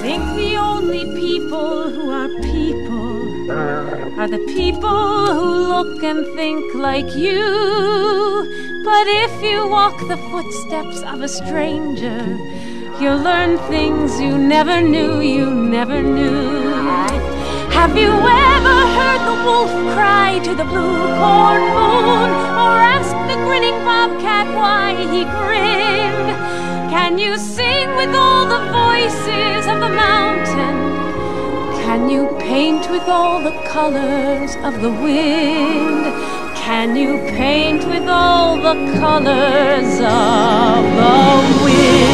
[0.02, 3.52] think the only people who are people
[4.18, 7.38] are the people who look and think like you.
[8.84, 12.36] But if you walk the footsteps of a stranger,
[13.00, 17.35] you'll learn things you never knew, you never knew.
[17.76, 22.30] Have you ever heard the wolf cry to the blue corn moon?
[22.64, 26.30] Or ask the grinning bobcat why he grinned?
[26.90, 30.76] Can you sing with all the voices of the mountain?
[31.84, 36.06] Can you paint with all the colors of the wind?
[36.56, 42.05] Can you paint with all the colors of the wind?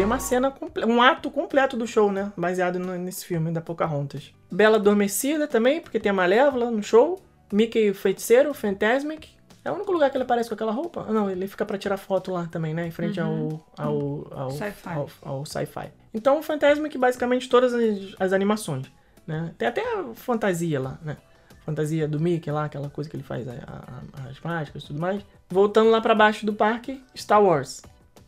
[0.00, 0.50] Tem uma cena,
[0.86, 2.32] um ato completo do show, né?
[2.34, 4.32] Baseado no- nesse filme da Pocahontas.
[4.50, 7.20] Bela Adormecida também, porque tem a Malévola no show.
[7.52, 9.28] Mickey Feiticeiro, Fantasmic.
[9.62, 11.04] É o único lugar que ele aparece com aquela roupa?
[11.06, 12.86] Ah, Não, ele fica pra tirar foto lá também, né?
[12.86, 14.88] Em frente ao, ao, ao Sci-fi.
[14.88, 15.90] ao- ao sci-fi.
[16.14, 18.86] Então o Fantasmic, basicamente todas as, as animações,
[19.26, 19.52] né?
[19.58, 21.18] Tem até a fantasia lá, né?
[21.66, 24.98] Fantasia do Mickey lá, aquela coisa que ele faz, a- a- as mágicas e tudo
[24.98, 25.22] mais.
[25.50, 27.82] Voltando lá pra baixo do parque, Star Wars.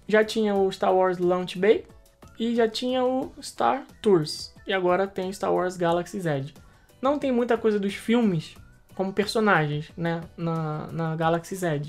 [0.07, 1.85] Já tinha o Star Wars Launch Bay
[2.39, 4.53] e já tinha o Star Tours.
[4.67, 6.53] E agora tem Star Wars Galaxy Z.
[7.01, 8.55] Não tem muita coisa dos filmes
[8.95, 10.21] como personagens, né?
[10.37, 11.83] Na, na Galaxy Z.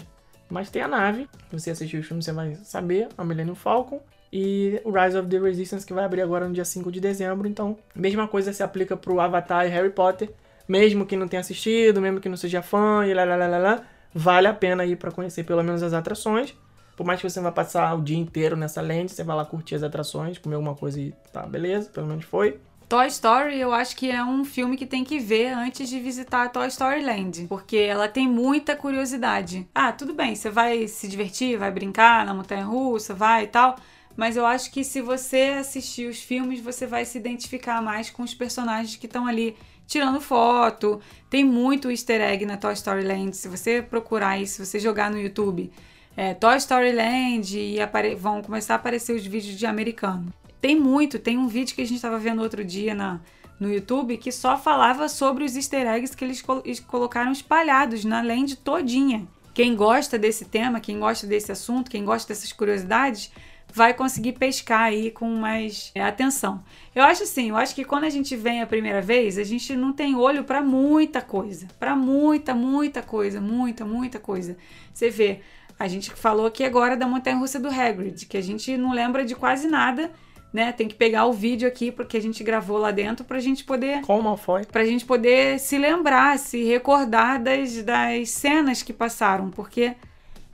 [0.50, 1.28] Mas tem a nave.
[1.50, 3.10] Se você assistir o filme, você vai saber.
[3.18, 4.02] A Millennium Falcon.
[4.32, 7.48] E o Rise of the Resistance, que vai abrir agora no dia 5 de dezembro.
[7.48, 10.32] Então, mesma coisa se aplica pro Avatar e Harry Potter.
[10.68, 13.58] Mesmo que não tenha assistido, mesmo que não seja fã e lá, lá, lá, lá,
[13.58, 13.84] lá,
[14.14, 16.56] vale a pena ir para conhecer pelo menos as atrações.
[16.96, 19.46] Por mais que você não vai passar o dia inteiro nessa land, você vai lá
[19.46, 22.60] curtir as atrações, comer alguma coisa e tá, beleza, pelo menos foi.
[22.88, 26.44] Toy Story, eu acho que é um filme que tem que ver antes de visitar
[26.44, 29.68] a Toy Story Land, porque ela tem muita curiosidade.
[29.74, 33.78] Ah, tudo bem, você vai se divertir, vai brincar na montanha russa, vai e tal,
[34.16, 38.22] mas eu acho que se você assistir os filmes, você vai se identificar mais com
[38.22, 41.02] os personagens que estão ali tirando foto.
[41.30, 45.10] Tem muito easter egg na Toy Story Land, se você procurar isso, se você jogar
[45.10, 45.72] no YouTube,
[46.16, 47.78] é, Toy Story Land e
[48.16, 50.34] vão começar a aparecer os vídeos de americano.
[50.62, 53.20] Tem muito, tem um vídeo que a gente estava vendo outro dia na,
[53.60, 58.22] no YouTube que só falava sobre os easter eggs que eles col- colocaram espalhados na
[58.22, 59.28] land todinha.
[59.54, 63.32] Quem gosta desse tema, quem gosta desse assunto, quem gosta dessas curiosidades,
[63.72, 66.64] vai conseguir pescar aí com mais é, atenção.
[66.96, 69.76] Eu acho assim, eu acho que quando a gente vem a primeira vez, a gente
[69.76, 74.56] não tem olho para muita coisa, para muita, muita coisa, muita, muita coisa.
[74.94, 75.42] Você vê,
[75.84, 79.26] a gente falou aqui agora da montanha russa do Hagrid, que a gente não lembra
[79.26, 80.10] de quase nada,
[80.54, 80.72] né?
[80.72, 84.00] Tem que pegar o vídeo aqui porque a gente gravou lá dentro pra gente poder
[84.02, 84.66] Com o Malfoy.
[84.66, 89.94] pra gente poder se lembrar, se recordar das, das cenas que passaram, porque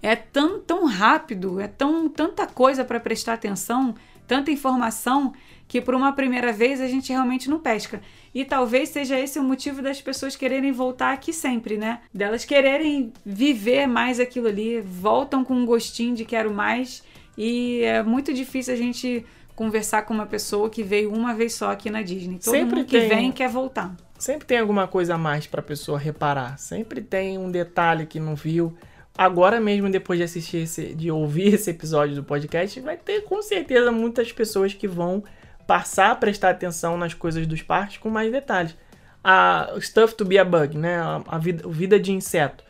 [0.01, 3.93] é tão, tão rápido, é tão tanta coisa para prestar atenção,
[4.27, 5.31] tanta informação,
[5.69, 8.01] que por uma primeira vez a gente realmente não pesca.
[8.33, 12.01] E talvez seja esse o motivo das pessoas quererem voltar aqui sempre, né?
[12.11, 17.03] Delas quererem viver mais aquilo ali, voltam com um gostinho de quero mais,
[17.37, 19.23] e é muito difícil a gente
[19.55, 22.39] conversar com uma pessoa que veio uma vez só aqui na Disney.
[22.39, 23.07] Todo Sempre mundo que tem.
[23.07, 23.95] vem quer voltar.
[24.17, 26.57] Sempre tem alguma coisa a mais pra pessoa reparar.
[26.57, 28.75] Sempre tem um detalhe que não viu.
[29.15, 33.41] Agora mesmo, depois de assistir esse, de ouvir esse episódio do podcast, vai ter com
[33.41, 35.23] certeza muitas pessoas que vão
[35.69, 38.75] passar a prestar atenção nas coisas dos parques com mais detalhes.
[39.23, 40.97] A Stuff to be a Bug, né?
[40.97, 42.63] A, a vida, vida de inseto.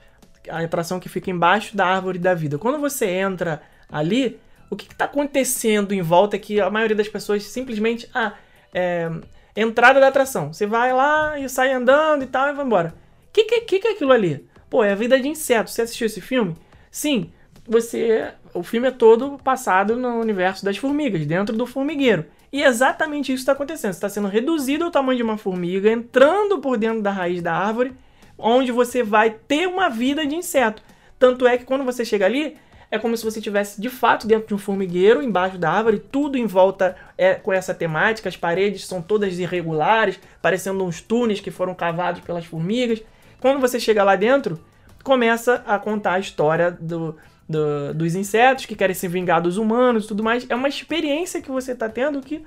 [0.49, 2.57] A atração que fica embaixo da árvore da vida.
[2.57, 4.37] Quando você entra ali,
[4.69, 8.07] O que está acontecendo em volta é que a maioria das pessoas simplesmente.
[8.13, 8.33] Ah,
[8.73, 9.09] é,
[9.55, 10.53] entrada da atração.
[10.53, 12.93] Você vai lá e sai andando e tal e vai embora.
[13.27, 14.47] O que, que, que é aquilo ali?
[14.69, 15.71] Pô, é a vida de inseto.
[15.71, 16.55] Você assistiu esse filme?
[16.91, 17.31] Sim,
[17.67, 18.31] você.
[18.53, 22.25] O filme é todo passado no universo das formigas, dentro do formigueiro.
[22.51, 23.93] E exatamente isso está acontecendo.
[23.93, 27.53] Você está sendo reduzido ao tamanho de uma formiga, entrando por dentro da raiz da
[27.53, 27.93] árvore,
[28.37, 30.81] onde você vai ter uma vida de inseto.
[31.17, 32.57] Tanto é que quando você chega ali,
[32.91, 36.37] é como se você estivesse de fato dentro de um formigueiro, embaixo da árvore, tudo
[36.37, 41.51] em volta é com essa temática, as paredes são todas irregulares, parecendo uns túneis que
[41.51, 43.01] foram cavados pelas formigas.
[43.39, 44.59] Quando você chega lá dentro,
[45.03, 47.15] começa a contar a história do,
[47.49, 50.45] do, dos insetos que querem se vingar dos humanos e tudo mais.
[50.47, 52.43] É uma experiência que você está tendo que,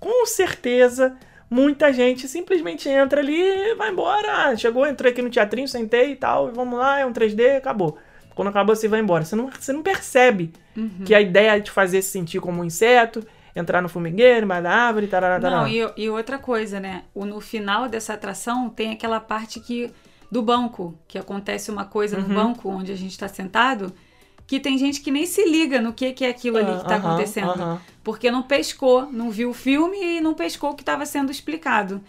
[0.00, 1.14] com certeza,
[1.50, 4.48] muita gente simplesmente entra ali e vai embora.
[4.48, 7.98] Ah, chegou, entrei aqui no teatrinho, sentei e tal, vamos lá, é um 3D, acabou.
[8.34, 9.24] Quando acabou, você vai embora.
[9.24, 11.04] Você não, você não percebe uhum.
[11.04, 14.62] que a ideia é te fazer se sentir como um inseto, entrar no formigueiro, embaixo
[14.62, 15.62] da árvore, tarará, tarará.
[15.62, 17.04] Não, e, e outra coisa, né?
[17.14, 19.90] O, no final dessa atração tem aquela parte que
[20.30, 22.28] do banco, que acontece uma coisa uhum.
[22.28, 23.92] no banco onde a gente está sentado,
[24.46, 26.96] que tem gente que nem se liga no que, que é aquilo ali que está
[26.96, 27.80] acontecendo.
[28.04, 32.00] Porque não pescou, não viu o filme e não pescou o que estava sendo explicado.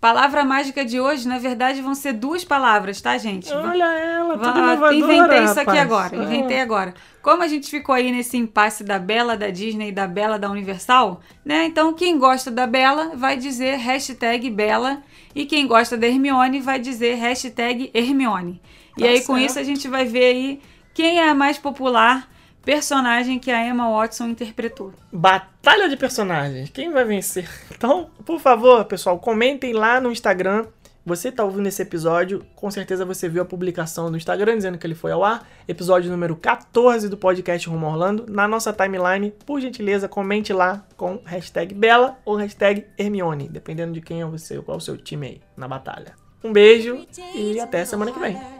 [0.00, 3.52] Palavra mágica de hoje, na verdade, vão ser duas palavras, tá, gente?
[3.52, 5.80] Olha ela, tudo inovadora, Inventei isso aqui rapaz.
[5.80, 6.94] agora, inventei agora.
[7.20, 10.48] Como a gente ficou aí nesse impasse da Bela da Disney e da Bela da
[10.48, 11.64] Universal, né?
[11.64, 15.02] Então, quem gosta da Bela vai dizer hashtag Bela
[15.34, 18.62] e quem gosta da Hermione vai dizer hashtag Hermione.
[18.96, 19.26] Tá e aí, certo.
[19.26, 20.60] com isso, a gente vai ver aí
[20.98, 22.28] quem é a mais popular
[22.64, 24.92] personagem que a Emma Watson interpretou.
[25.12, 26.70] Batalha de personagens.
[26.70, 27.48] Quem vai vencer?
[27.70, 30.66] Então, por favor, pessoal, comentem lá no Instagram.
[31.06, 34.84] Você está ouvindo esse episódio, com certeza você viu a publicação no Instagram dizendo que
[34.84, 35.48] ele foi ao ar.
[35.68, 38.26] Episódio número 14 do podcast Rumo Orlando.
[38.28, 44.00] Na nossa timeline, por gentileza, comente lá com hashtag Bela ou hashtag Hermione, dependendo de
[44.00, 46.16] quem é você, qual é o seu time aí na batalha.
[46.42, 47.06] Um beijo
[47.36, 48.57] e até semana que vem.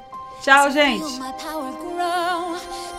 [0.48, 1.04] Tchau, gente!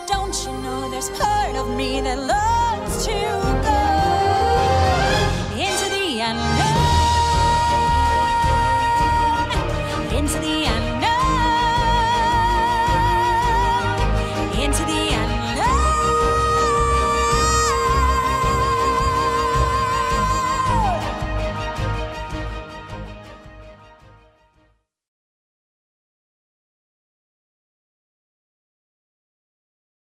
[0.06, 3.82] Don't you know there's part of me that loves to go
[5.58, 6.76] into the unknown,
[10.16, 10.89] into the